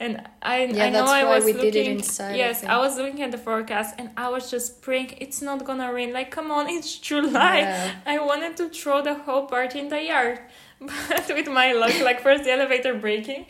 [0.00, 1.98] and I Yeah, I know I was looking.
[1.98, 2.72] inside, Yes, think.
[2.72, 6.12] I was looking at the forecast, and I was just praying it's not gonna rain.
[6.14, 7.58] Like, come on, it's July.
[7.58, 7.90] Yeah.
[8.06, 10.38] I wanted to throw the whole party in the yard,
[10.80, 13.44] but with my luck, like first the elevator breaking,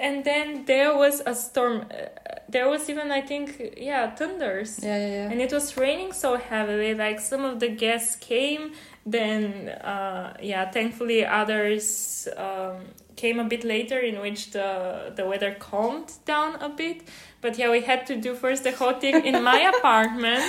[0.00, 1.86] and then there was a storm.
[1.90, 2.06] Uh,
[2.48, 4.80] there was even I think yeah thunders.
[4.82, 5.30] Yeah, yeah, yeah.
[5.30, 8.72] And it was raining so heavily, like some of the guests came,
[9.06, 12.86] then uh, yeah, thankfully others um,
[13.16, 17.02] came a bit later, in which the the weather calmed down a bit.
[17.42, 20.42] But yeah, we had to do first the whole thing in my apartment,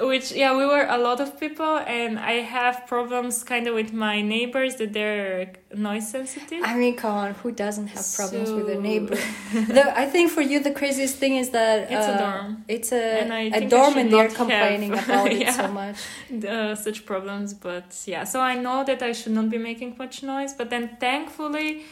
[0.00, 3.92] which yeah, we were a lot of people, and I have problems kind of with
[3.92, 6.62] my neighbors that they're noise sensitive.
[6.64, 9.14] I mean, come on, who doesn't have problems with a So- neighbor?
[9.76, 12.64] the, I think for you, the craziest thing is that It's a uh, dorm.
[12.68, 15.96] It's a, And a dorm, and they're complaining have- about it so much.
[16.44, 20.22] uh, such problems but yeah so i know that i should not be making much
[20.22, 21.82] noise but then thankfully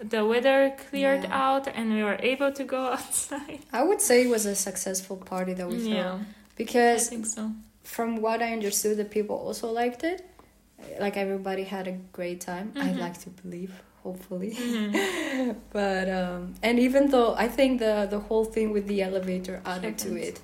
[0.00, 1.44] the weather cleared Yeah.
[1.48, 5.16] out and we were able to go outside I would say it was a successful
[5.16, 6.24] party that we threw yeah i
[6.56, 7.50] because think so
[7.82, 10.20] from what I understood, the people also liked it.
[11.00, 12.66] Like everybody had a great time.
[12.76, 12.98] I Mhm.
[13.04, 13.72] like to believe,
[14.04, 14.50] hopefully.
[14.52, 15.56] Mhm.
[15.72, 19.94] But um, and even though I think the the whole thing with the elevator added
[20.04, 20.36] to it.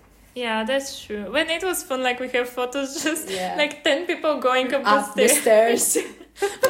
[0.45, 3.55] yeah that's true when it was fun like we have photos just Yeah.
[3.63, 6.09] like 10 people going up, Up the the stairs stairs.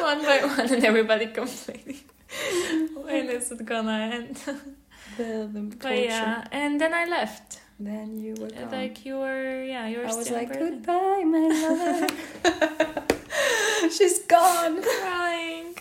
[0.09, 2.01] one by one and everybody complaining
[2.95, 4.35] when is it gonna end
[5.17, 8.71] the the but yeah and then i left Then you were gone.
[8.71, 12.07] like you were yeah you were I was like, goodbye, my lover.
[13.95, 14.81] She's gone.
[14.81, 15.75] crying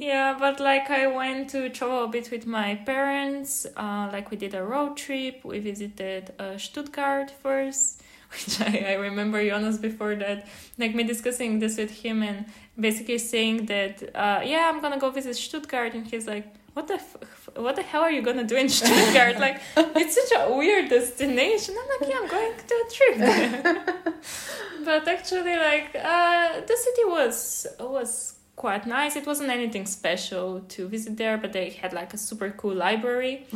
[0.00, 3.66] Yeah, but like I went to travel a bit with my parents.
[3.76, 5.44] Uh, like we did a road trip.
[5.44, 8.00] We visited uh, Stuttgart first,
[8.32, 10.48] which I, I remember Jonas before that.
[10.78, 12.46] Like me discussing this with him and
[12.78, 16.94] basically saying that, uh, yeah, I'm gonna go visit Stuttgart, and he's like, what the
[16.94, 19.38] f- what the hell are you gonna do in Stuttgart?
[19.38, 21.74] like it's such a weird destination.
[21.80, 24.14] I'm like, yeah, I'm going to a trip
[24.84, 29.16] but actually, like uh, the city was was quite nice.
[29.16, 33.46] It wasn't anything special to visit there, but they had like a super cool library,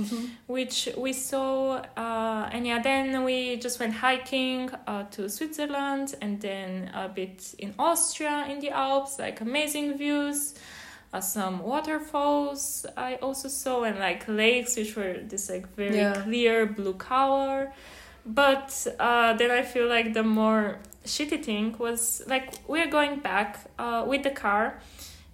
[0.47, 1.83] which we saw.
[1.97, 7.55] Uh, and yeah, then we just went hiking uh, to Switzerland and then a bit
[7.59, 10.55] in Austria in the Alps, like amazing views.
[11.13, 16.15] Uh, some waterfalls I also saw and like lakes which were this like very Yeah.
[16.23, 17.73] clear blue color
[18.27, 23.59] but uh, then I feel like the more shitty thing was like we're going back
[23.79, 24.81] uh, with the car,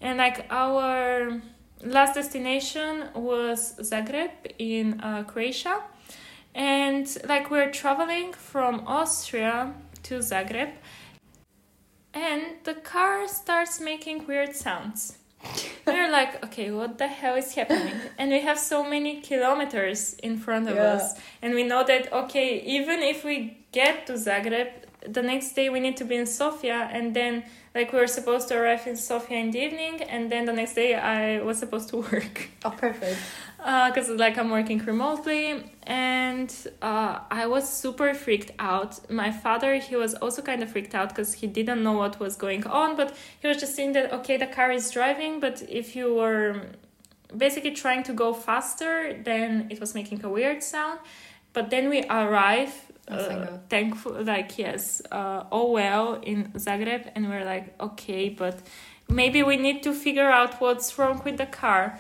[0.01, 1.41] and like our
[1.83, 5.83] last destination was Zagreb in uh, Croatia,
[6.55, 10.71] and like we're traveling from Austria to Zagreb,
[12.15, 15.19] and the car starts making weird sounds.
[15.87, 17.95] We're like, okay, what the hell is happening?
[18.19, 20.95] And we have so many kilometers in front of Yeah.
[20.95, 21.19] us.
[21.43, 24.69] And we know that, okay, even if we get to Zagreb,
[25.07, 26.89] the next day we need to be in Sofia.
[26.93, 27.45] And then,
[27.75, 30.03] like, we were supposed to arrive in Sofia in the evening.
[30.03, 32.49] And then the next day I was supposed to work.
[32.65, 33.19] Oh, perfect.
[33.59, 35.65] Because, like, I'm working remotely.
[35.85, 39.11] And uh, I was super freaked out.
[39.11, 42.37] My father, he was also kind of freaked out because he didn't know what was
[42.37, 42.97] going on.
[42.97, 45.41] But he was just saying that, okay, the car is driving.
[45.41, 46.63] But if you were
[47.37, 50.99] basically trying to go faster, then it was making a weird sound.
[51.53, 57.45] But then we arrive, uh, thankful, like yes, uh, all well in Zagreb, and we're
[57.45, 58.61] like, okay, but
[59.09, 61.99] maybe we need to figure out what's wrong with the car.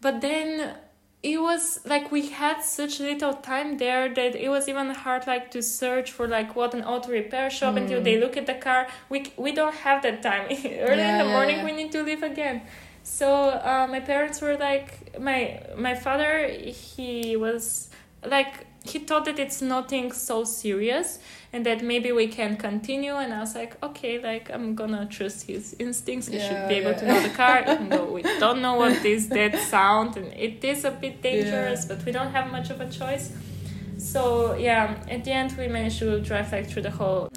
[0.00, 0.74] But then
[1.22, 5.50] it was like we had such little time there that it was even hard like
[5.52, 8.88] to search for like what an auto repair shop until they look at the car.
[9.08, 10.46] We we don't have that time.
[10.50, 11.64] Early in Yeah, the yeah, morning yeah.
[11.64, 12.62] we need to leave again.
[13.04, 17.90] So uh, my parents were like my my father he was
[18.24, 21.18] like he thought that it's nothing so serious
[21.52, 25.46] and that maybe we can continue and i was like okay like i'm gonna trust
[25.46, 26.28] his instincts.
[26.28, 26.98] He should be able yeah.
[26.98, 30.64] to know the car even though we don't know what is that sound and it
[30.64, 33.32] is a bit dangerous but we don't have much of a choice.
[33.98, 37.30] So yeah at the end we managed to drive like through the whole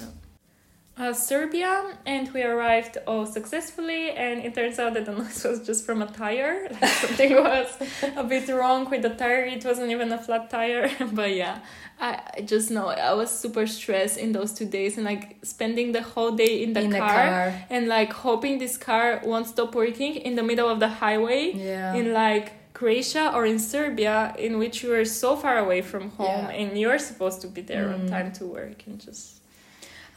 [0.98, 4.10] uh, Serbia, and we arrived all successfully.
[4.10, 6.68] And it turns out that the noise was just from a tire.
[6.80, 7.68] Like something was
[8.16, 9.44] a bit wrong with the tire.
[9.44, 10.90] It wasn't even a flat tire.
[11.12, 11.60] but yeah,
[12.00, 15.92] I, I just know I was super stressed in those two days, and like spending
[15.92, 17.54] the whole day in the, In the car, car.
[17.70, 21.94] and like hoping this car won't stop working in the middle of the highway Yeah.
[21.94, 26.26] in like Croatia or in Serbia, in which you are so far away from home,
[26.48, 26.50] Yeah.
[26.60, 28.10] and you're supposed to be there on Mm.
[28.10, 29.35] time to work, and just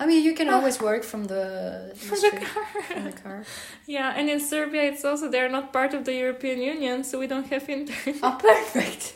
[0.02, 2.44] I mean, you can always work from the, From the street,
[2.88, 3.44] from the car.
[3.86, 7.28] Yeah, and in Serbia, it's also they're not part of the European Union, so we
[7.28, 8.16] don't have internet.
[8.24, 9.16] Oh, perfect.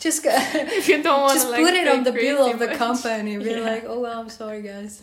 [0.00, 0.22] Just
[0.78, 2.76] if you don't want just to like put it on the bill of the much.
[2.78, 3.36] company.
[3.38, 3.60] Be Yeah.
[3.72, 5.02] like, oh well, I'm sorry, guys.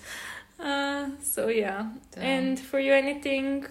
[0.60, 2.24] Uh, so yeah, Damn.
[2.24, 3.66] and for you, anything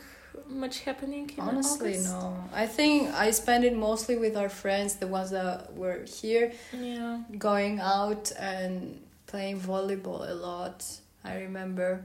[0.48, 1.30] much happening?
[1.36, 2.12] In Honestly, August?
[2.12, 2.44] no.
[2.52, 7.20] I think I spent it mostly with our friends, the ones that were here, Yeah,
[7.38, 10.84] going out and playing volleyball a lot.
[11.24, 12.04] I remember.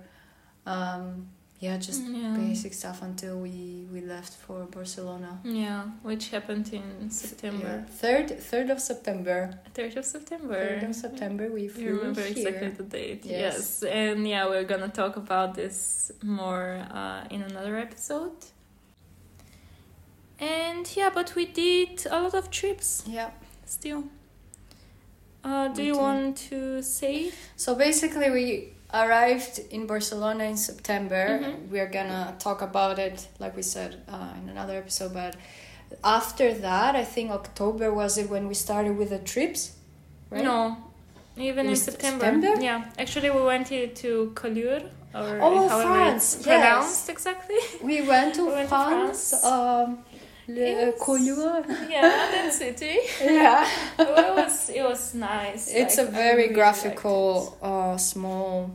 [0.66, 1.28] Um,
[1.60, 5.40] yeah, just yeah, basic stuff until we we left for Barcelona.
[5.44, 7.84] yeah, which happened in September.
[7.90, 9.40] Third third of September.
[9.74, 10.54] third of September.
[10.54, 12.32] Third of September we You flew remember here.
[12.38, 13.26] exactly the date.
[13.26, 13.82] Yes.
[13.82, 13.84] Yes.
[13.84, 18.38] and yeah, we're gonna talk about this more uh, in another episode.
[20.40, 23.32] And yeah, but we did a lot of trips Yeah.
[23.66, 24.04] still.
[25.44, 26.02] Uh, do We you did.
[26.02, 27.32] want to say?
[27.56, 31.40] So basically, we arrived in Barcelona in September.
[31.42, 31.70] Mhm.
[31.70, 35.14] We're gonna talk about it, like we said uh, in another episode.
[35.14, 35.36] But
[36.04, 39.72] after that, I think October was it when we started with the trips,
[40.30, 40.44] right?
[40.44, 40.78] No,
[41.38, 42.26] even It in September.
[42.26, 42.62] September?
[42.62, 44.84] Yeah, actually, we went here to Collioure,
[45.14, 46.44] or Oh, France, yes.
[46.46, 47.58] pronounced exactly.
[47.84, 49.30] We went to We went to France.
[49.32, 49.46] France.
[49.46, 50.04] Um,
[50.48, 50.94] Le Yes.
[51.00, 51.64] Collioure.
[51.90, 52.98] yeah, that city.
[53.22, 53.68] yeah.
[54.00, 55.68] It was it was nice.
[55.74, 58.72] It's like, a very really graphical, uh, small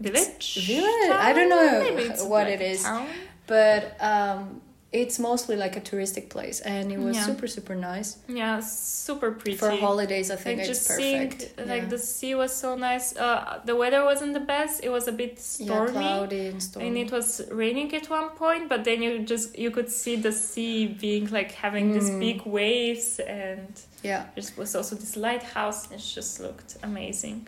[0.00, 0.66] village.
[0.66, 1.10] village?
[1.10, 2.82] I don't know Maybe it's what like it is.
[2.82, 3.06] town.
[3.46, 4.60] but um,
[5.02, 7.26] it's mostly like a touristic place, and it was Yeah.
[7.30, 9.56] super super nice Yeah, super pretty.
[9.62, 10.28] for holidays.
[10.30, 11.40] I think like it's just perfect.
[11.56, 11.94] seeing like yeah.
[11.94, 13.06] the sea was so nice.
[13.16, 14.74] Uh, the weather wasn't the best.
[14.86, 16.86] It was a bit stormy, yeah, cloudy and stormy.
[16.88, 17.26] and it was
[17.62, 21.50] raining at one point but then you just you could see the sea being like
[21.64, 22.20] having these Mm.
[22.26, 23.08] big waves
[23.46, 23.72] and
[24.08, 27.40] yeah, there was also this lighthouse and it just looked amazing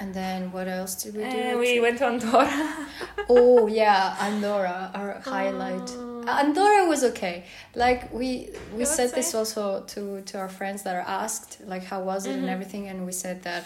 [0.00, 1.28] and then what else did we do?
[1.28, 2.86] and we went to andorra
[3.28, 5.88] oh yeah, Andorra, our highlight.
[5.96, 6.24] Oh.
[6.26, 7.44] Andorra was okay.
[7.74, 12.00] Like we we said this also to to our friends that are asked like how
[12.02, 12.52] was it and Mhm.
[12.56, 13.62] everything, and we said that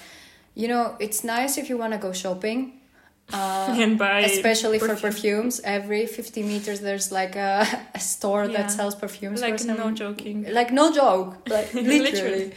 [0.55, 2.61] you know it's nice if you want to go shopping,
[3.33, 7.65] Uh, and buy especially for perfumes every 50 meters there's like a,
[7.95, 8.57] a store Yeah.
[8.57, 10.39] that sells perfumes like no joking.
[10.59, 11.99] like no joke like literally.
[12.11, 12.53] Literally.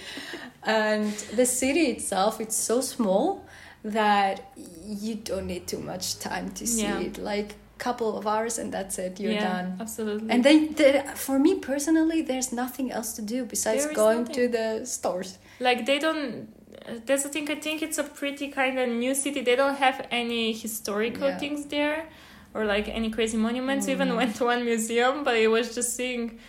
[0.64, 3.45] and the city itself it's so small
[3.86, 4.52] that
[4.86, 7.00] you don't need too much time to see Yeah.
[7.08, 10.30] it like couple of hours and that's it you're yeah, done Absolutely.
[10.32, 14.86] and then there, for me personally there's nothing else to do besides going to the
[14.86, 16.48] stores like they don't
[17.06, 20.08] that's the thing i think it's a pretty kind of new city they don't have
[20.10, 21.38] any historical Yeah.
[21.38, 22.08] things there
[22.54, 24.16] or like any crazy monuments We even Mm.
[24.22, 26.40] went to one museum but it was just seeing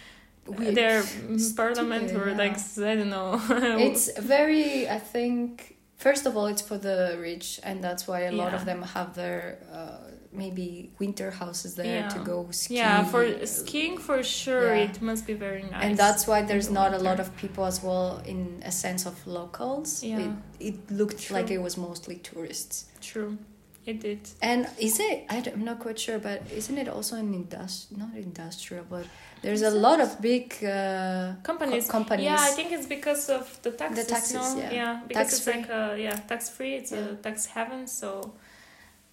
[0.46, 0.76] Weird.
[0.76, 2.36] their Stupid, parliament or yeah.
[2.42, 2.56] like
[2.90, 3.40] i don't know
[3.88, 8.32] it's very i think first of all it's for the rich and that's why a
[8.32, 8.58] lot Yeah.
[8.58, 9.98] of them have their uh,
[10.32, 12.08] maybe winter houses there Yeah.
[12.14, 14.84] to go ski yeah for skiing for sure Yeah.
[14.90, 17.64] it must be very nice and that's why there's the not a lot of people
[17.64, 20.18] as well in a sense of locals Yeah.
[20.24, 20.32] it,
[20.70, 21.36] it looked True.
[21.36, 23.38] like it was mostly tourists true
[23.86, 24.20] it did.
[24.42, 28.84] And is it i'm not quite sure but isn't it also an industri not industrial
[28.90, 29.06] but
[29.42, 31.84] there's a lot of big uh, companies.
[31.86, 32.24] co- companies.
[32.30, 34.70] Yeah i think it's because of the taxes The taxes, no?
[34.80, 35.00] yeah.
[35.08, 37.12] because Tax it's like uh yeah tax free it's Yeah.
[37.12, 38.08] a tax heaven so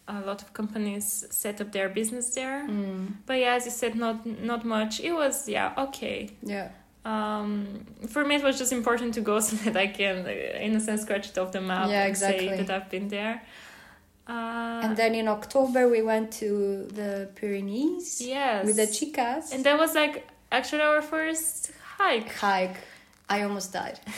[0.08, 2.60] a lot of companies set up their business there.
[2.68, 4.18] Mm, but yeah as you said not
[4.52, 4.94] not much.
[5.00, 6.18] It was yeah okay.
[6.56, 6.68] Yeah.
[7.06, 10.72] Um for me it was just important to go so that i can uh, in
[10.76, 12.58] a sense scratch it off the map Yeah, and say exactly.
[12.66, 13.36] that i've been there
[14.28, 19.64] uh and then in october we went to the pyrenees yes with the chicas and
[19.66, 22.78] that was like actually our first hike hike.
[23.30, 24.00] I almost died.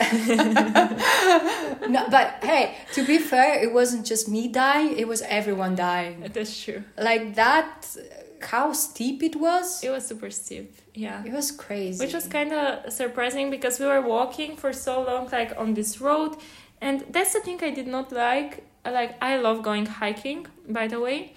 [1.88, 6.28] no, but hey, to be fair, it wasn't just me dying; it was everyone dying.
[6.34, 7.96] that's true Like that,
[8.42, 9.82] how steep it was.
[9.84, 12.04] it was super steep yeah It was crazy.
[12.04, 16.00] which was kind of surprising because we were walking for so long like on this
[16.00, 16.36] road
[16.80, 21.00] and that's the thing i did not like like i love going hiking by the
[21.00, 21.32] way.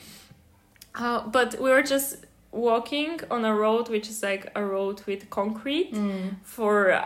[0.95, 5.29] Uh, but we were just walking on a road which is like a road with
[5.29, 7.05] concrete Mm, for uh,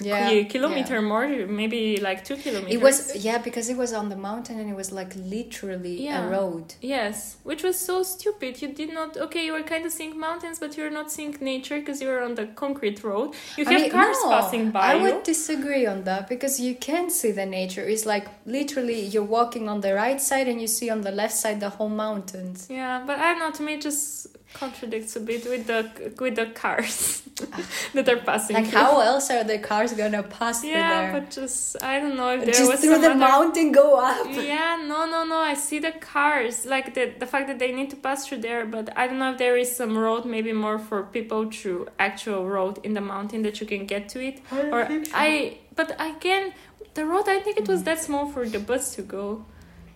[0.00, 1.00] yeah, a kilometer yeah.
[1.12, 4.68] more maybe like two kilometers It was yeah because it was on the mountain and
[4.70, 6.26] it was like literally Yeah.
[6.26, 6.74] a road.
[6.80, 8.62] Yes, which was so stupid.
[8.62, 9.16] You did not.
[9.16, 12.22] Okay, you were kind of seeing mountains, but you're not seeing nature because you were
[12.22, 13.34] on the concrete road.
[13.58, 15.02] You I have mean, cars no, passing by I you.
[15.02, 17.84] would disagree on that because you can see the nature.
[17.92, 21.34] It's like literally you're walking on the right side and you see on the left
[21.34, 22.66] side the whole mountains.
[22.70, 23.50] Yeah, but I don't know.
[23.58, 27.22] To me, just contradicts a bit with the with the cars
[27.94, 28.56] that are passing.
[28.56, 28.78] Like through.
[28.78, 31.20] how else are the cars gonna pass through Yeah, there?
[31.20, 33.14] but just I don't know if there Just was through the other...
[33.14, 34.26] mountain, go up.
[34.30, 35.38] Yeah, no, no, no.
[35.38, 38.64] I see the cars, like the the fact that they need to pass through there,
[38.66, 42.48] but I don't know if there is some road, maybe more for people through actual
[42.48, 44.40] road in the mountain that you can get to it.
[44.50, 46.54] Or I, but again,
[46.94, 47.84] the road I think it was mm.
[47.84, 49.44] that small for the bus to go,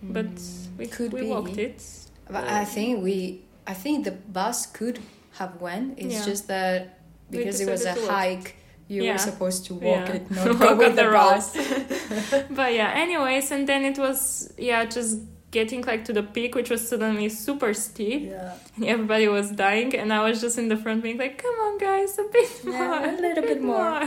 [0.01, 0.77] but mm.
[0.77, 1.27] we Could we be.
[1.27, 1.83] walked it.
[2.29, 4.99] But I think we, I think the bus could
[5.39, 5.97] have went.
[5.97, 6.25] It's Yeah.
[6.25, 6.99] just that
[7.31, 8.15] because it was a decided to walk.
[8.19, 8.55] hike,
[8.87, 9.11] you Yeah.
[9.13, 10.15] were supposed to walk Yeah.
[10.17, 11.45] it, not Walk go with the the bus.
[12.59, 15.19] but yeah, anyways, and then it was yeah, just
[15.51, 18.29] getting like to the peak, which was suddenly super steep.
[18.29, 18.53] Yeah.
[18.75, 21.77] And everybody was dying, and I was just in the front being like, "Come on,
[21.77, 24.01] guys, a bit Yeah, more, a little bit more."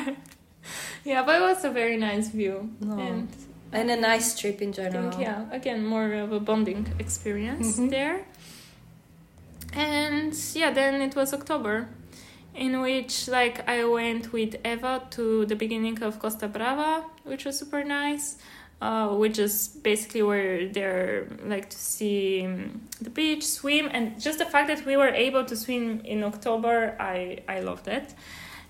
[1.04, 2.98] yeah, but it was a very nice view, No.
[2.98, 3.28] and
[3.72, 5.10] And a nice trip in general.
[5.10, 7.90] think yeah, again, more of a bonding experience Mhm.
[7.90, 8.24] there.
[9.76, 11.88] And yeah, then it was October,
[12.54, 17.58] in which like I went with Eva to the beginning of Costa Brava, which was
[17.58, 18.38] super nice.
[18.78, 24.38] Uh, which is basically where they're like to see um, the beach, swim, and just
[24.38, 28.14] the fact that we were able to swim in October, I I loved it.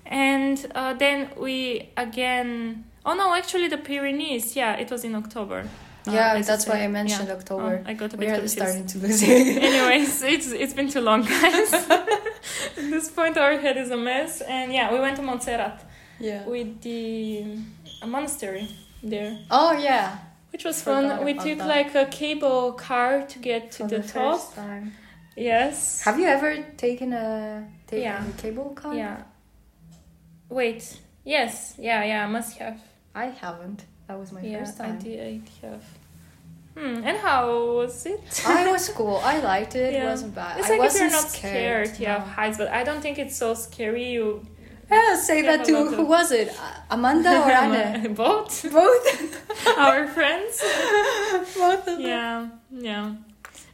[0.04, 5.68] And uh, then we again, oh no, actually the Pyrenees, yeah, it was in October.
[6.06, 6.82] Uh, Yeah, you that's why.
[6.84, 7.34] I mentioned Yeah.
[7.34, 7.82] October.
[7.84, 9.62] Oh, I got a we bit are starting to lose it.
[9.68, 11.72] Anyways, it's it's been too long, guys.
[12.78, 15.78] At this point, our head is a mess, and yeah, we went to Montserrat
[16.20, 16.44] yeah.
[16.46, 17.44] with the
[18.02, 18.68] a monastery
[19.02, 20.18] there, Oh yeah.
[20.52, 21.24] which was Forgot fun.
[21.24, 21.68] We took that.
[21.76, 24.34] like a cable car to get to For the, the top.
[24.34, 24.92] first time.
[25.36, 26.02] Yes.
[26.04, 28.24] Have you ever taken a taken Yeah.
[28.28, 28.94] a cable car?
[28.94, 29.22] Yeah.
[30.48, 30.98] Wait.
[31.24, 31.74] Yes.
[31.78, 32.04] Yeah.
[32.04, 32.24] Yeah.
[32.24, 32.78] I must have.
[33.14, 33.84] I haven't.
[34.08, 34.98] That was my yeah, first I time.
[34.98, 35.20] did.
[35.20, 35.84] I have.
[36.76, 37.00] Hmm.
[37.08, 37.42] And how
[37.78, 38.20] was it?
[38.46, 39.16] I was cool.
[39.24, 39.94] I liked it.
[39.94, 40.58] It wasn't bad.
[40.58, 42.32] It's I like if you're not scared, you have no.
[42.34, 44.10] heights, but I don't think it's so scary.
[44.16, 44.42] You
[44.90, 46.48] Yeah, say Yeah, that to who of- was it?
[46.48, 48.14] Uh, Amanda or Anne?
[48.14, 49.06] both Both.
[49.78, 50.62] our friends.
[51.56, 52.00] Both of them.
[52.00, 53.14] Yeah, yeah.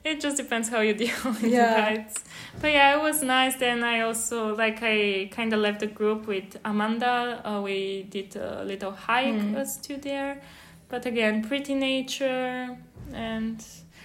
[0.05, 1.81] It just depends how you deal with Yeah.
[1.81, 2.25] heights.
[2.61, 3.55] But yeah, it was nice.
[3.57, 7.41] Then I also like I kind of left the group with Amanda.
[7.45, 9.57] Uh, we did a little hike Mm.
[9.57, 10.41] us two there,
[10.89, 12.77] but again, pretty nature
[13.15, 13.65] and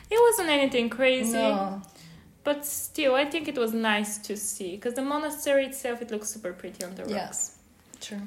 [0.10, 1.82] It wasn't anything crazy, No.
[2.44, 6.30] but still, I think it was nice to see because the monastery itself it looks
[6.30, 7.14] super pretty on the rocks.
[7.14, 7.58] Yes.
[8.00, 8.22] True.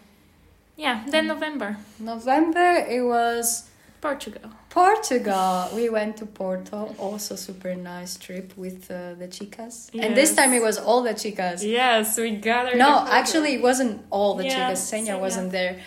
[0.77, 1.05] Yeah.
[1.09, 3.69] Then November, November it was
[4.01, 4.51] Portugal.
[4.71, 5.69] Portugal.
[5.75, 6.95] We went to Porto.
[6.99, 9.91] Also super nice trip with uh, the chicas.
[9.99, 11.63] And this time it was all the chicas.
[11.63, 12.77] Yes, we gathered.
[12.79, 14.81] No, actually it wasn't all the chicas.
[14.91, 15.21] Senya Senya.
[15.21, 15.81] wasn't there.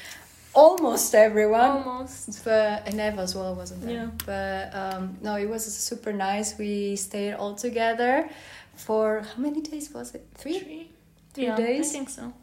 [0.53, 1.83] Almost everyone.
[1.83, 2.43] almost.
[2.43, 3.93] But and Eva as well wasn't there.
[3.93, 4.09] Yeah.
[4.25, 6.57] But um, no, it was super nice.
[6.57, 8.29] We stayed all together
[8.75, 10.25] for how many days was it?
[10.35, 10.59] Three.
[10.59, 10.89] Three,
[11.33, 11.89] Three yeah, days?
[11.89, 12.33] I think so.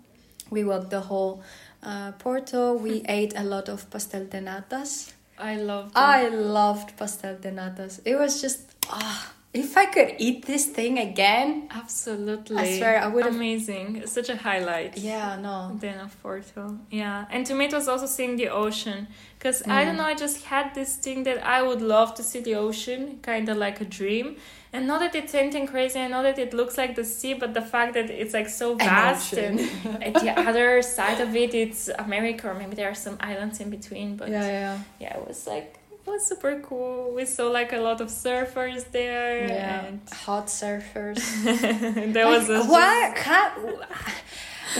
[0.51, 1.43] We walked the whole
[1.83, 2.75] uh, Porto.
[2.75, 5.13] We ate a lot of pastel de natas.
[5.39, 5.93] I loved.
[5.97, 8.01] I loved pastel de natas.
[8.05, 9.33] It was just ah.
[9.53, 12.57] If I could eat this thing again, Absolutely.
[12.57, 14.07] I swear I would've- Amazing.
[14.07, 14.97] Such a highlight.
[14.97, 16.79] yeah, no, Then of Porto.
[16.91, 17.25] Yeah.
[17.33, 19.09] And to me, it was also seeing the ocean.
[19.39, 19.99] Because I don't Mm.
[19.99, 23.49] know, I just had this thing that I would love to see the ocean, kind
[23.49, 24.37] of like a dream.
[24.73, 27.55] And not that it's anything crazy, I know that it looks like the sea, but
[27.55, 29.59] the fact that it's like so vast ocean.
[29.59, 33.59] and at the other side of it, it's America, or maybe there are some islands
[33.59, 34.15] in between.
[34.17, 35.75] But yeah, yeah, yeah, it was like
[36.07, 37.13] was super cool.
[37.15, 39.85] We saw like a lot of surfers there, yeah.
[39.87, 41.21] and Hot surfers.
[42.13, 43.15] there was a why?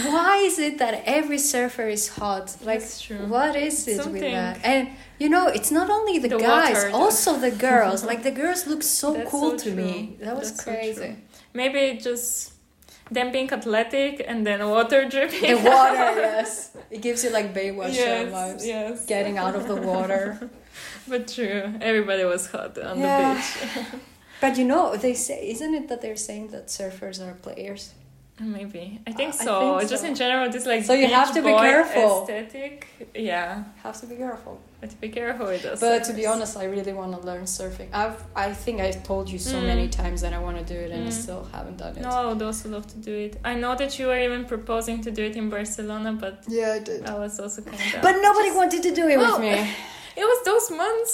[0.05, 2.55] Why is it that every surfer is hot?
[2.63, 3.25] Like, That's true.
[3.27, 4.59] what is it with that?
[4.63, 8.05] And you know, it's not only the, The guys, water, also the girls.
[8.05, 10.15] like the girls look so That's cool so to me.
[10.21, 11.01] That was That's crazy.
[11.07, 11.15] true.
[11.53, 12.53] maybe just
[13.11, 15.41] them being athletic and then water dripping.
[15.41, 18.65] the water, yes, it gives you like Baywatch yes, vibes.
[18.65, 19.05] yes.
[19.05, 20.49] Getting out of the water.
[21.07, 23.33] But true, everybody was hot on Yeah.
[23.33, 23.93] the beach.
[24.41, 27.93] But you know, they say, isn't it that they're saying that surfers are players?
[28.39, 29.77] Maybe I think I so.
[29.77, 30.09] think Just so.
[30.09, 32.23] in general, this like So you beach have to be careful.
[32.23, 33.65] Aesthetic, yeah.
[33.83, 34.59] Have to be careful.
[34.79, 35.79] But to be careful with those.
[35.79, 37.89] But to be honest, I really want to learn surfing.
[37.93, 39.67] I've, I think I've told you so Mm.
[39.73, 41.21] many times that I want to do it, and I Mm.
[41.23, 42.01] still haven't done it.
[42.01, 43.33] no, I would also love to do it.
[43.51, 46.79] I know that you were even proposing to do it in Barcelona, but Yeah, I
[46.89, 46.99] did.
[47.13, 48.01] I was also kind of.
[48.07, 49.55] But nobody wanted to do it Well, with me.
[50.21, 51.13] It was those months,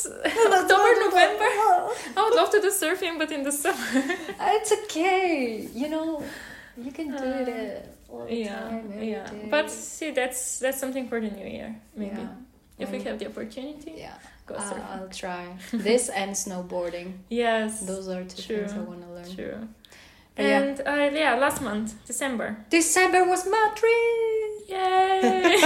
[0.60, 1.50] October, November.
[2.18, 3.88] I would love to do surfing, but in the summer.
[4.58, 5.68] It's okay.
[5.82, 6.10] You know,
[6.86, 7.90] you can do Uh, it
[8.30, 8.86] yeah, time.
[9.14, 9.26] yeah.
[9.32, 9.48] day.
[9.56, 12.22] But see, that's that's something for the new year, maybe.
[12.22, 12.84] Yeah.
[12.84, 14.14] If we have the opportunity, Yeah,
[14.46, 14.86] go I'll, surfing.
[14.94, 15.44] I'll try.
[15.88, 17.08] this and snowboarding.
[17.30, 18.58] Yes, Those are two True.
[18.58, 19.30] things I want to learn.
[19.38, 19.60] true.
[20.36, 20.60] But yeah.
[20.62, 22.48] And uh, yeah, last month, December.
[22.70, 24.50] December was Madrid.
[24.70, 25.58] Yay!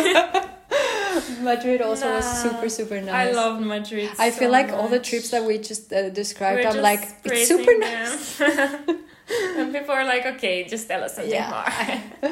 [1.42, 3.30] Madrid also was super super nice.
[3.30, 4.10] I love Madrid.
[4.18, 6.84] I so feel like all the trips that we just uh, described, We're I'm just
[6.84, 8.42] like it's super nice.
[9.58, 11.50] and people are like, okay, just tell us something Yeah.
[12.22, 12.32] more.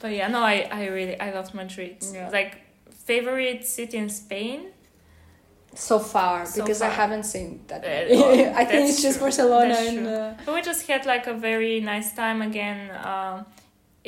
[0.00, 1.96] but yeah, no, I, I really I loved Madrid.
[2.12, 2.30] Yeah.
[2.30, 2.58] Like
[3.04, 4.66] favorite city in Spain.
[5.74, 7.84] So far, So because I haven't seen that.
[7.84, 8.46] Uh, many.
[8.46, 9.26] oh, I think it's just true.
[9.26, 10.06] Barcelona and.
[10.06, 12.90] Uh, But we just had like a very nice time again.
[13.04, 13.44] Um,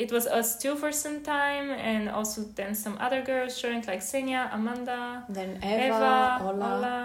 [0.03, 4.01] it was us two for some time, and also then some other girls joined, like
[4.11, 5.01] Senya, Amanda,
[5.37, 6.69] then Eva, Eva, Ola.
[6.77, 6.97] Ola,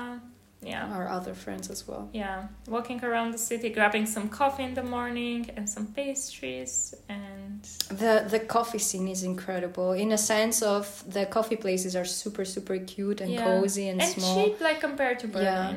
[0.72, 0.96] Yeah.
[0.96, 2.04] our other friends as well.
[2.22, 2.38] Yeah,
[2.76, 7.60] walking around the city, grabbing some coffee in the morning and some pastries, and
[8.02, 10.84] The the coffee scene is incredible in a sense of
[11.16, 13.44] the coffee places are super super cute and Yeah.
[13.48, 14.34] cozy and, and small.
[14.36, 15.74] cheap, like compared to Berlin.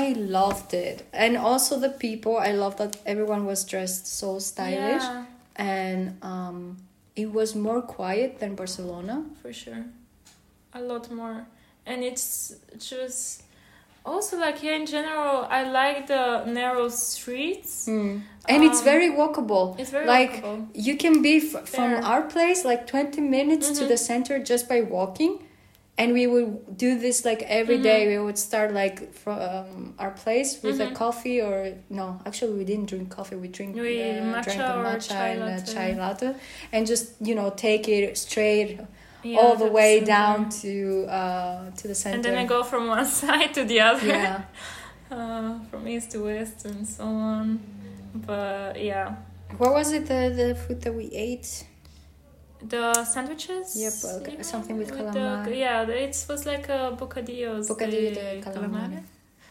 [0.00, 2.34] I loved it, and also the people.
[2.48, 5.24] I love that everyone was dressed so stylish, Yeah,
[5.56, 6.76] and um,
[7.16, 9.24] it was more quiet than Barcelona.
[9.42, 9.84] for sure,
[10.74, 11.46] a lot more,
[11.86, 13.42] and it's just
[14.04, 15.46] also like here in general.
[15.50, 17.88] I like the narrow streets.
[17.88, 19.76] And it's Um, very walkable.
[19.80, 20.68] It's very Like, walkable.
[20.74, 23.88] You can be f- from our place like 20 minutes to Mhm.
[23.88, 25.40] the center just by walking.
[25.98, 27.82] And we would do this like every Mhm.
[27.82, 28.00] day.
[28.06, 30.94] We would start like from um, our place with a Mhm.
[30.94, 33.36] coffee or no, actually we didn't drink coffee.
[33.36, 35.72] We drink We uh, matcha drank the or matcha chai and latte.
[35.74, 36.28] chai latte,
[36.72, 38.70] and just you know take it straight
[39.24, 40.72] Yeah, all the way so down to
[41.18, 42.16] uh, to the center.
[42.16, 44.42] And then I go from one side to the other, yeah,
[45.10, 47.58] uh, from east to west and so on.
[48.14, 49.16] But yeah,
[49.58, 50.04] what was it?
[50.12, 51.64] The the food that we ate.
[52.62, 53.76] The sandwiches.
[53.76, 55.58] Yep, uh, you know, something with the- calamari.
[55.58, 57.68] yeah, it was like a bocadillos.
[57.68, 59.02] Bocadillo de de calamari.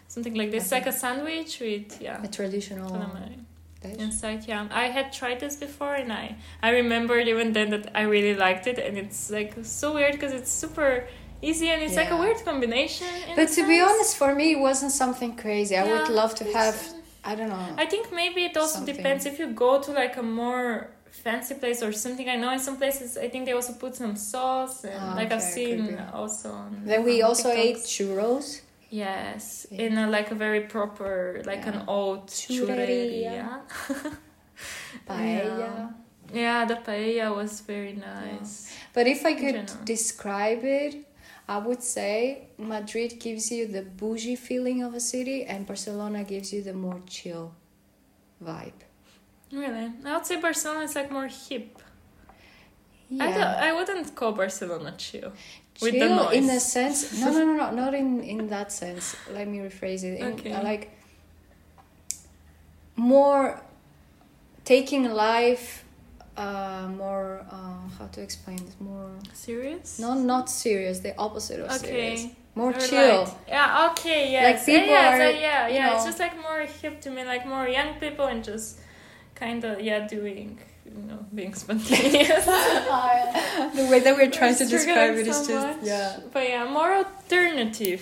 [0.08, 3.38] Something like this, like a sandwich with yeah, A traditional calamari
[3.82, 3.98] dish.
[4.00, 4.46] inside.
[4.48, 8.36] Yeah, I had tried this before, and I I remembered even then that I really
[8.36, 11.08] liked it, and it's like so weird because it's super
[11.42, 13.08] easy and it's like a weird combination.
[13.36, 15.76] But to be honest, for me, it wasn't something crazy.
[15.78, 16.76] I would love to have,
[17.24, 17.68] I don't know.
[17.78, 18.96] I think maybe it also Something.
[18.96, 20.90] depends if you go to like a more
[21.24, 22.28] fancy place or something.
[22.30, 25.32] I know in some places I think they also put some sauce and Ah, like
[25.32, 26.52] I've seen also.
[26.52, 27.66] On, then we on also TikToks.
[27.68, 28.62] ate churros
[28.92, 29.82] Yes, Yeah.
[29.86, 33.62] in a like a very proper, like an old Churreria.
[35.08, 35.94] Paella.
[36.34, 38.72] Yeah, the paella was very nice.
[38.94, 40.94] But if I could describe it,
[41.48, 46.52] I would say Madrid gives you the bougie feeling of a city, and Barcelona gives
[46.54, 47.54] you the more chill
[48.44, 48.82] vibe.
[49.62, 51.68] Really, I would say Barcelona is like more hip.
[53.12, 55.32] I don't, Yeah, I wouldn't call Barcelona chill.
[55.82, 56.72] with the chill in the noise.
[56.78, 56.98] sense.
[57.22, 59.06] No, no, no, no, not in in that sense.
[59.38, 60.20] Let me rephrase it.
[60.20, 60.54] In, Okay.
[60.72, 60.84] like
[62.96, 63.62] more
[64.64, 65.82] taking life.
[66.38, 70.00] Uh, more uh, how to explain this more Serious?
[70.00, 71.88] no not serious the opposite of Okay.
[71.88, 72.22] serious
[72.56, 73.88] more Or chill yeah.
[73.92, 74.22] Okay.
[74.34, 74.44] Yes.
[74.58, 75.96] Like, people yeah, are, yeah, so, yeah, you yeah.
[75.96, 78.80] It's just like more hip to me, like more young people and just
[79.36, 82.46] kind of yeah doing you know being spontaneous.
[82.46, 85.88] the way that we're trying to describe it is so just much.
[85.88, 88.02] yeah But yeah, more alternative.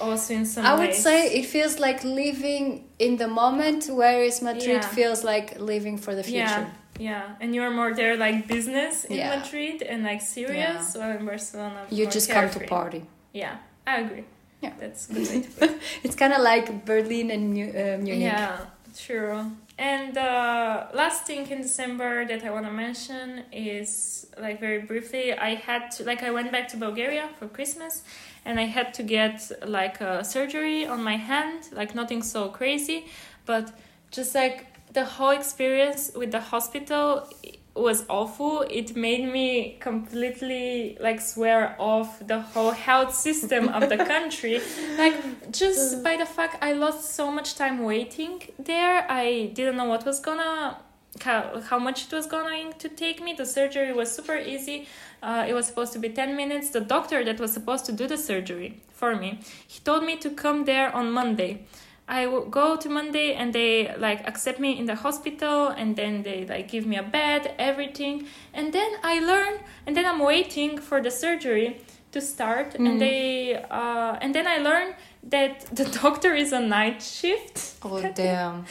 [0.00, 4.82] Also in some I would say it feels like living in the moment, whereas Madrid
[4.82, 4.94] Yeah.
[4.98, 6.66] feels like living for the future.
[6.98, 9.36] Yeah, yeah, and you're more there like business in Yeah.
[9.36, 13.02] Madrid and like serious, while in Barcelona You just come to party.
[13.32, 13.56] Yeah,
[13.86, 14.24] I agree.
[14.62, 14.72] Yeah.
[14.80, 15.78] that's good way to put it.
[16.04, 18.22] It's kind of like Berlin and Mu- uh, Munich.
[18.32, 18.58] Yeah,
[19.06, 19.52] true.
[19.78, 25.32] And uh, last thing in December that I want to mention is like very briefly,
[25.32, 28.02] I had to like I went back to Bulgaria for Christmas,
[28.44, 33.06] and I had to get like a surgery on my hand, like nothing so crazy,
[33.46, 33.70] but
[34.10, 37.28] just like the whole experience with the hospital
[37.74, 38.62] was awful.
[38.70, 44.60] It made me completely like swear off the whole health system of the country.
[44.96, 49.84] Like just by the fact I lost so much time waiting there, I didn't know
[49.84, 50.78] what was gonna
[51.22, 53.32] how, how much it was going to take me.
[53.32, 54.86] The surgery was super easy.
[55.22, 56.70] Uh, it was supposed to be 10 minutes.
[56.70, 60.30] The doctor that was supposed to do the surgery for me, he told me to
[60.30, 61.66] come there on Monday.
[62.08, 66.46] I go to Monday and they like accept me in the hospital and then they
[66.46, 68.26] like give me a bed, everything.
[68.54, 71.80] And then I learn and then I'm waiting for the surgery
[72.12, 72.86] to start Mhm.
[72.86, 74.94] and they uh, and then I learned
[75.34, 77.56] that the doctor is a night shift.
[77.82, 78.64] Oh damn!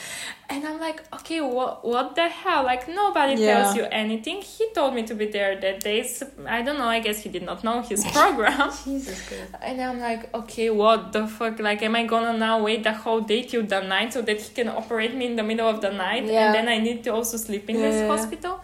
[0.50, 2.64] And I'm like, okay, what what the hell?
[2.72, 3.48] Like nobody Yeah.
[3.54, 4.38] tells you anything.
[4.42, 6.00] He told me to be there that day.
[6.58, 6.88] I don't know.
[6.98, 8.72] I guess he did not know his program.
[8.86, 9.52] Jesus Christ!
[9.62, 11.60] And I'm like, okay, what the fuck?
[11.60, 14.50] Like, am I gonna now wait the whole day till the night so that he
[14.60, 16.24] can operate me in the middle of the night?
[16.26, 16.46] Yeah.
[16.46, 17.86] And then I need to also sleep in Yeah.
[17.88, 18.56] this hospital?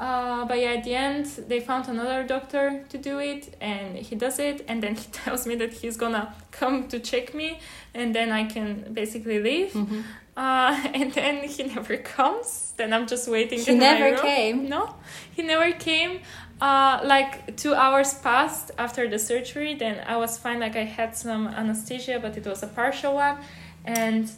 [0.00, 4.16] Uh, but yeah, at the end, they found another doctor to do it, and he
[4.16, 7.58] does it, and then he tells me that he's gonna come to check me,
[7.94, 9.72] and then I can basically leave.
[9.72, 10.02] Mhm.
[10.36, 12.72] Uh, and then he never comes.
[12.76, 13.60] Then I'm just waiting.
[13.60, 14.68] He never came?
[14.68, 14.94] No,
[15.36, 16.20] he never came.
[16.60, 19.74] Uh, like two hours passed after the surgery.
[19.74, 20.58] Then I was fine.
[20.58, 23.36] Like I had some anesthesia, but it was a partial one,
[23.84, 24.28] and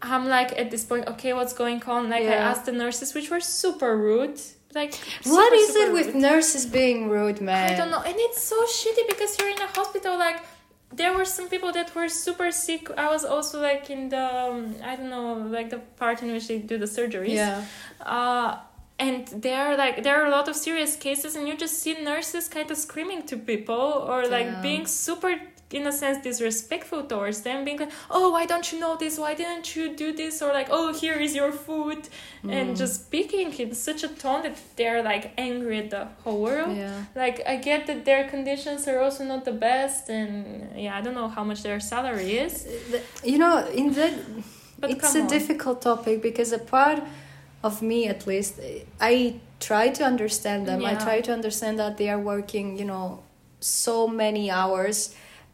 [0.00, 2.08] I'm like at this point, okay, what's going on?
[2.08, 4.40] Like I asked the nurses, which were super rude.
[4.74, 4.94] Like
[5.24, 7.72] What super, is super it with nurses being rude, man?
[7.72, 10.18] I don't know, and it's so shitty because you're in a hospital.
[10.18, 10.42] Like
[10.92, 12.90] there were some people that were super sick.
[12.96, 16.48] I was also like in the um, I don't know, like the part in which
[16.48, 17.34] they do the surgeries.
[17.34, 17.64] Yeah.
[18.00, 18.58] Uh,
[18.98, 21.94] and there are like there are a lot of serious cases, and you just see
[22.02, 23.74] nurses kind of screaming to people
[24.08, 24.62] or like Damn.
[24.62, 25.40] being super.
[25.70, 29.18] In a sense, disrespectful towards them, being like, "Oh, why don't you know this?
[29.18, 32.08] Why didn't you do this?" Or like, "Oh, here is your food,"
[32.42, 32.52] Mm.
[32.56, 36.76] and just speaking in such a tone that they're like angry at the whole world
[36.76, 37.04] Yeah.
[37.22, 40.30] like i get that their conditions are also not the best and
[40.84, 42.52] yeah i don't know how much their salary is
[43.32, 44.14] You know, in that
[44.80, 45.26] but it's a on.
[45.36, 47.00] difficult topic because a part
[47.68, 48.52] of me at least
[49.00, 49.14] i
[49.68, 53.06] try to understand them i try to understand that they are working you know
[53.60, 54.98] so many hours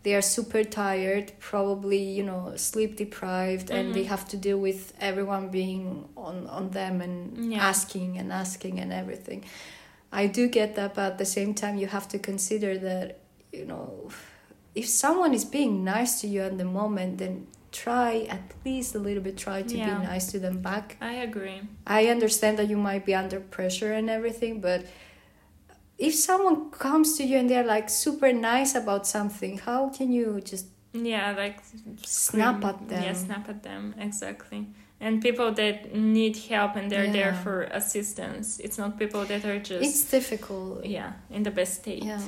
[0.04, 4.12] they are super tired probably you know sleep deprived and they Mhm.
[4.14, 5.82] have to deal with everyone being
[6.16, 7.18] on on them and
[7.52, 7.70] Yeah.
[7.70, 9.40] asking and asking and everything
[10.12, 13.06] i do get that but at the same time you have to consider that
[13.58, 13.88] you know
[14.74, 17.34] if someone is being nice to you at the moment then
[17.84, 19.88] try at least a little bit try to Yeah.
[19.90, 21.60] be nice to them back i agree
[21.98, 24.80] i understand that you might be under pressure and everything but
[25.98, 30.40] if someone comes to you and they're like super nice about something how can you
[30.44, 31.60] just yeah like
[32.04, 33.02] Snap scream- at them.
[33.02, 34.66] yeah snap at them exactly
[35.00, 39.58] and people that need help and they're there for assistance it's not people that are
[39.58, 42.20] just it's difficult yeah in the best state yeah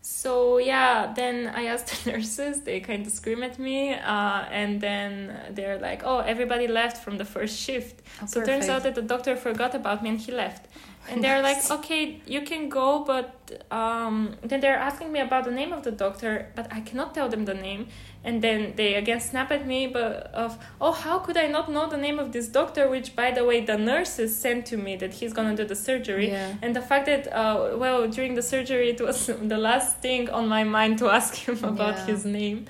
[0.00, 2.62] So yeah, then I asked the nurses.
[2.62, 7.18] They kind of scream at me, uh, and then they're like, "Oh, everybody left from
[7.18, 10.18] the first shift." Oh, so it turns out that the doctor forgot about me and
[10.18, 10.62] he left.
[11.10, 13.34] And they're like, "Okay, you can go, but
[13.70, 17.28] um, then they're asking me about the name of the doctor, but I cannot tell
[17.28, 17.86] them the name.
[18.24, 21.88] And then they again snap at me, but of oh, how could I not know
[21.88, 22.88] the name of this doctor?
[22.88, 26.28] Which, by the way, the nurses sent to me that he's gonna do the surgery.
[26.30, 26.54] Yeah.
[26.62, 30.48] And the fact that uh, well, during the surgery, it was the last thing on
[30.48, 32.06] my mind to ask him about Yeah.
[32.06, 32.66] his name.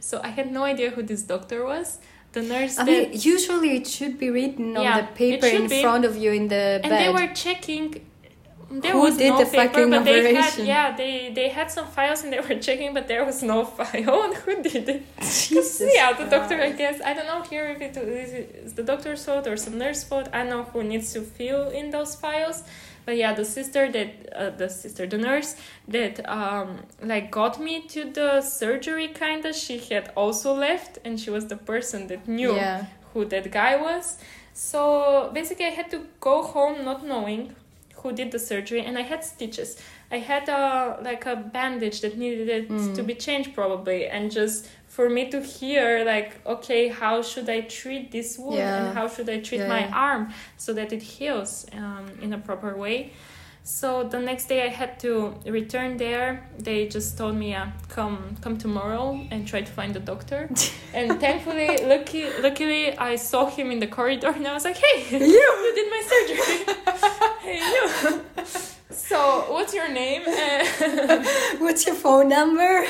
[0.00, 1.98] So I had no idea who this doctor was.
[2.32, 5.82] The nurse I mean, usually it should be written on Yeah, the paper in be.
[5.82, 7.00] front of you in the and bed.
[7.00, 7.86] they were checking
[8.70, 11.70] there Who was did no the paper, fucking but they had yeah they they had
[11.70, 15.02] some files and they were checking but there was no file and who did it?
[15.18, 19.22] Jesus yeah the doctor i guess i don't know here if it is the doctor's
[19.26, 22.62] fault or some nurse fault i don't know who needs to fill in those files
[23.04, 25.56] but yeah the sister that uh, the sister the nurse
[25.88, 31.18] that um like got me to the surgery kind of she had also left and
[31.20, 32.86] she was the person that knew Yeah.
[33.12, 34.16] who that guy was.
[34.54, 37.54] So basically, I had to go home not knowing
[37.96, 39.76] who did the surgery, and I had stitches.
[40.10, 42.94] I had a like a bandage that needed Mm.
[42.96, 47.60] to be changed probably, and just for me to hear like, okay, how should I
[47.62, 48.78] treat this wound, Yeah.
[48.78, 50.06] and how should I treat Yeah, my yeah.
[50.08, 50.22] arm
[50.64, 52.98] so that it heals um, in a proper way.
[53.64, 55.12] So the next day I had to
[55.46, 56.28] return there.
[56.68, 60.40] They just told me, yeah, come come tomorrow and try to find the doctor.
[60.98, 64.96] and thankfully, lucky, luckily, I saw him in the corridor, and I was like, "Hey,
[65.36, 66.58] you, you did my surgery.
[67.46, 68.20] hey, you."
[68.90, 69.18] So,
[69.54, 70.22] what's your name?
[70.26, 71.24] Uh,
[71.64, 72.84] What's your phone number?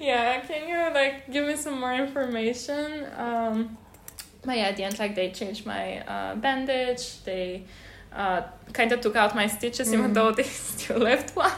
[0.00, 3.06] Yeah, can you like give me some more information?
[3.16, 3.76] Um,
[4.44, 7.22] but yeah, at the end, like they changed my uh, bandage.
[7.24, 7.64] They
[8.14, 8.42] uh,
[8.72, 10.14] kind of took out my stitches, even Mhm.
[10.14, 11.50] though they still left one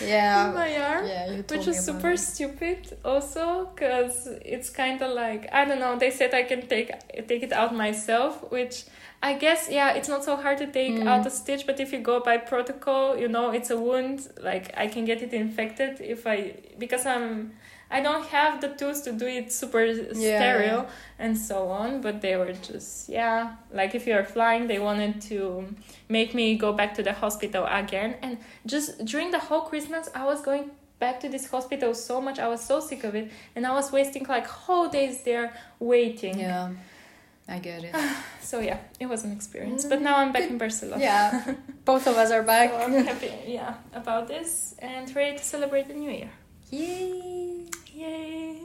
[0.00, 0.52] in Yeah.
[0.54, 1.06] my arm.
[1.06, 2.18] Yeah, Which is super it.
[2.18, 5.96] stupid, also, because it's kind of like I don't know.
[5.98, 6.90] They said I can take
[7.28, 8.84] take it out myself, which
[9.22, 11.06] I guess yeah, it's not so hard to take Mm.
[11.06, 11.66] out a stitch.
[11.66, 14.28] But if you go by protocol, you know, it's a wound.
[14.40, 17.52] Like I can get it infected if I because I'm
[17.92, 20.88] I don't have the tools to do it super sterile
[21.18, 22.00] and so on.
[22.00, 25.66] But they were just yeah, like if you're flying, they wanted to
[26.08, 28.16] make me go back to the hospital again.
[28.22, 32.38] And just during the whole Christmas, I was going back to this hospital so much.
[32.38, 36.38] I was so sick of it, and I was wasting like whole days there waiting.
[36.38, 36.70] Yeah,
[37.48, 37.94] I get it.
[38.52, 39.84] So yeah, it was an experience.
[39.86, 41.02] But mm, now I'm back in Barcelona.
[41.02, 41.54] yeah,
[41.86, 42.70] both of us are back.
[42.70, 46.30] So I'm happy, yeah, about this and ready to celebrate the new year.
[46.72, 47.66] Yay!
[47.94, 48.56] Yay!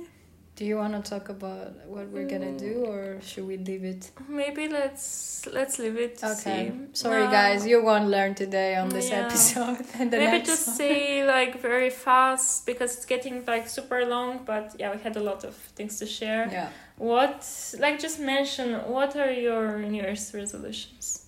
[0.55, 4.09] Do you want to talk about what we're gonna do, or should we leave it?
[4.29, 6.17] Maybe let's let's leave it.
[6.23, 6.71] Okay.
[6.71, 6.87] see.
[6.93, 9.25] Sorry, Uh, guys, you won't learn today on this Yeah.
[9.25, 9.85] episode.
[9.99, 10.75] And the Maybe just one.
[10.77, 14.45] say like very fast because it's getting like super long.
[14.45, 16.47] But yeah, we had a lot of things to share.
[16.51, 16.69] Yeah.
[16.97, 17.45] What
[17.77, 21.25] like just mention what are your New Year's resolutions?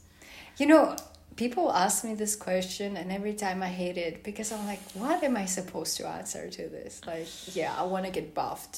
[0.57, 0.95] You know,
[1.39, 5.23] people ask me this question, and every time I hate it because I'm like, what
[5.23, 6.99] am I supposed to answer to this?
[7.07, 8.77] Like, yeah, I want to get buffed.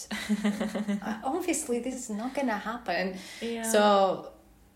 [1.23, 3.17] Obviously, this is not gonna happen.
[3.41, 3.63] Yeah.
[3.63, 3.83] So,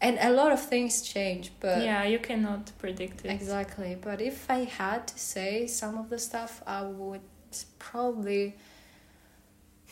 [0.01, 3.29] and a lot of things change, but yeah, you cannot predict it.
[3.29, 3.95] exactly.
[4.07, 7.25] But if I had to say some of the stuff, I would
[7.77, 8.55] probably,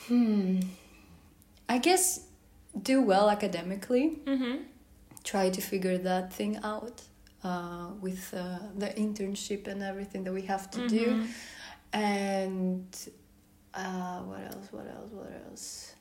[0.08, 0.62] hmm,
[1.70, 2.06] I guess,
[2.90, 4.06] do well academically.
[4.26, 4.56] Mm-hmm.
[5.24, 6.98] try to figure that thing out
[7.44, 11.06] uh, with uh, the internship and everything that we have to do.
[11.08, 11.26] Mm-hmm.
[11.94, 12.98] And
[13.74, 14.68] uh, what else?
[14.72, 15.12] What else?
[15.12, 15.96] What else?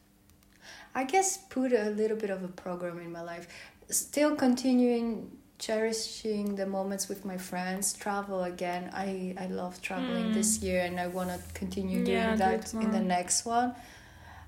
[0.95, 3.49] I guess put a little bit of a program in my life.
[3.91, 7.93] Still continuing cherishing the moments with my friends.
[7.93, 8.91] Travel again.
[8.93, 10.35] I I love traveling Mm.
[10.35, 13.75] this year, and I want to continue doing Yeah, that in the next one.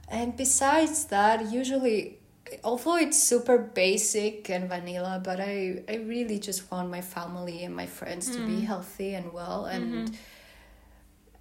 [0.09, 2.19] And besides that, usually
[2.63, 7.75] although it's super basic and vanilla but i i really just want my family and
[7.75, 8.67] my friends to be Mm.
[8.67, 10.15] healthy and well and Mhm.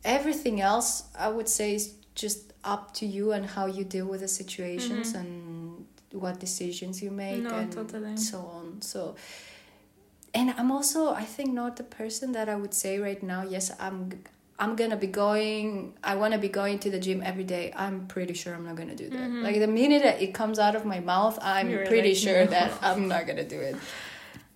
[0.04, 4.22] everything else i would say is just up to you and how you deal with
[4.22, 5.20] the situations Mhm.
[5.20, 8.18] and what decisions you make No, and totally.
[8.18, 9.16] so on so
[10.34, 13.72] and i'm also i think not the person that i would say right now yes
[13.80, 14.12] i'm
[14.60, 18.08] i'm gonna be going i want to be going to the gym every day i'm
[18.08, 19.44] pretty sure i'm not gonna do that Mhm.
[19.44, 22.44] like the minute that it comes out of my mouth i'm You're pretty like, sure
[22.46, 23.76] "No." that i'm not gonna do it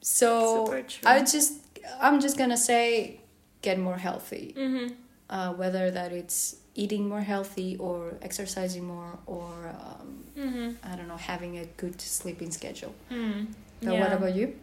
[0.01, 0.71] so
[1.05, 1.53] i just
[1.99, 3.19] i'm just gonna say
[3.61, 4.93] get more healthy Mm-hmm.
[5.29, 9.51] uh, whether that it's eating more healthy or exercising more or
[9.81, 10.69] um, Mm-hmm.
[10.91, 13.47] i don't know having a good sleeping schedule Mm.
[13.81, 13.99] but yeah.
[13.99, 14.53] what about you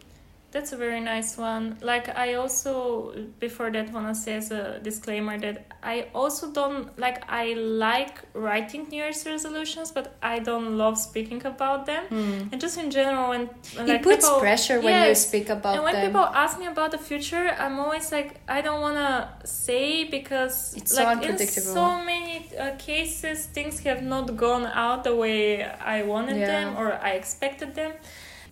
[0.55, 1.77] that's a very nice one.
[1.81, 7.17] Like I also before that wanna say as a disclaimer that I also don't like
[7.43, 12.03] I like writing New Year's resolutions, but I don't love speaking about them.
[12.09, 12.51] Mm.
[12.51, 13.43] And just in general, when,
[13.75, 16.05] when like, it puts people, pressure when you speak about and when them.
[16.07, 19.11] people ask me about the future, I'm always like, I don't wanna
[19.43, 21.67] say because It's so like unpredictable.
[21.67, 25.65] in so many uh, cases, things have not gone out the way
[25.95, 26.53] I wanted Yeah.
[26.53, 27.91] them or I expected them.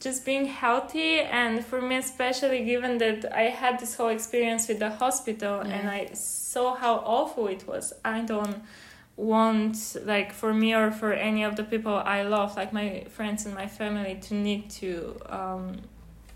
[0.04, 4.80] Just being healthy, and for me especially, given that I had this whole experience with
[4.80, 8.58] the hospital and I saw how awful it was, I don't
[9.16, 13.46] want like for me or for any of the people I love, like my friends
[13.46, 15.78] and my family, to need to um,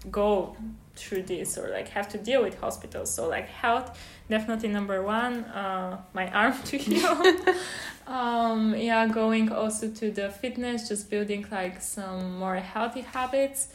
[0.10, 0.56] go
[0.98, 3.14] through this or like have to deal with hospitals.
[3.14, 3.98] So like health,
[4.30, 5.44] definitely number one.
[5.46, 7.22] Uh, my arm to heal.
[8.08, 13.70] um, yeah, going also to the fitness, just building like some more healthy habits,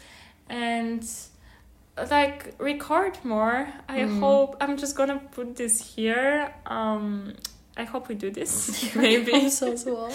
[0.48, 1.02] and
[2.10, 3.68] like record more.
[3.88, 4.20] I Mm.
[4.20, 6.54] hope I'm just gonna put this here.
[6.66, 7.34] Um,
[7.76, 8.94] I hope we do this.
[9.04, 9.48] Maybe.
[9.48, 10.12] so as well.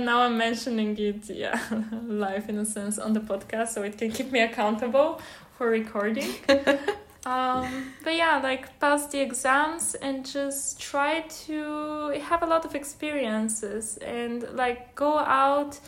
[0.00, 1.58] Now I'm mentioning it, yeah,
[2.06, 5.20] live in a sense on the podcast, so it can keep me accountable
[5.58, 6.32] for recording.
[7.26, 12.74] um, but yeah, like pass the exams and just try to have a lot of
[12.76, 15.80] experiences and like go out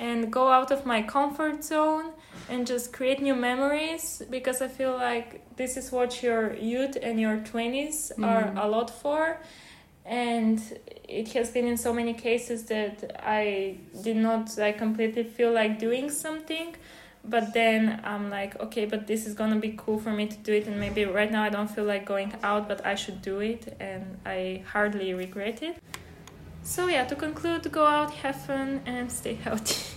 [0.00, 2.12] and go out of my comfort zone
[2.48, 7.20] and just create new memories because I feel like this is what your youth and
[7.20, 8.64] your 20s are Mm.
[8.64, 9.40] a lot for
[10.06, 10.58] and
[11.08, 15.78] it has been in so many cases that I did not like completely feel like
[15.78, 16.74] doing something
[17.28, 20.52] but then I'm like okay but this is gonna be cool for me to do
[20.52, 23.40] it and maybe right now I don't feel like going out but I should do
[23.40, 25.76] it and I hardly regret it.
[26.62, 29.84] So yeah to conclude go out have fun and stay healthy.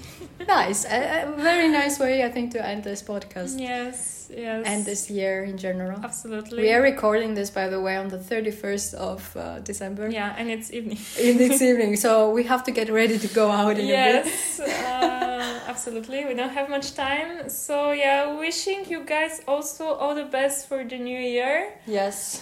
[0.48, 0.86] Nice.
[0.86, 3.60] A, a very nice way, I think, to end this podcast.
[3.60, 6.00] Yes yes and this year in general.
[6.04, 10.36] absolutely We are recording this, by the way, on the 31st of uh, December yeah
[10.38, 13.78] and it's evening in this evening, so we have to get ready to go out
[13.80, 14.26] in a bit.
[14.26, 20.14] yes uh, absolutely we don't have much time so yeah wishing you guys also all
[20.16, 22.42] the best for the new year Yes.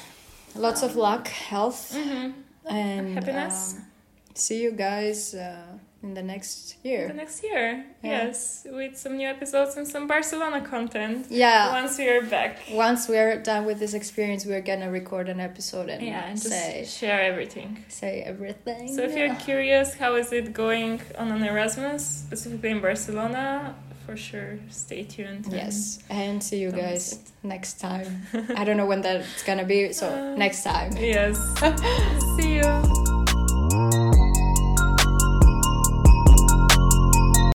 [0.56, 2.32] Lots of luck, health, mm-hmm.
[2.68, 3.76] and Happiness.
[3.78, 3.86] um,
[4.34, 5.62] see you guys uh,
[6.02, 7.08] in the next year.
[7.10, 8.10] the next year Yeah.
[8.28, 11.72] yes with some new episodes and some barcelona content Yeah.
[11.82, 15.90] once we are back Once we're done with this experience, we're gonna record an episode
[15.90, 18.96] and, yeah and just say share everything say everything.
[18.96, 24.16] so if you're curious how is it going on an erasmus specifically in barcelona for
[24.16, 28.24] sure stay tuned and Yes, and see you guys next time.
[28.56, 30.92] I don't know when that's gonna be, so Uh, next time.
[30.98, 31.38] yes
[32.38, 33.09] see you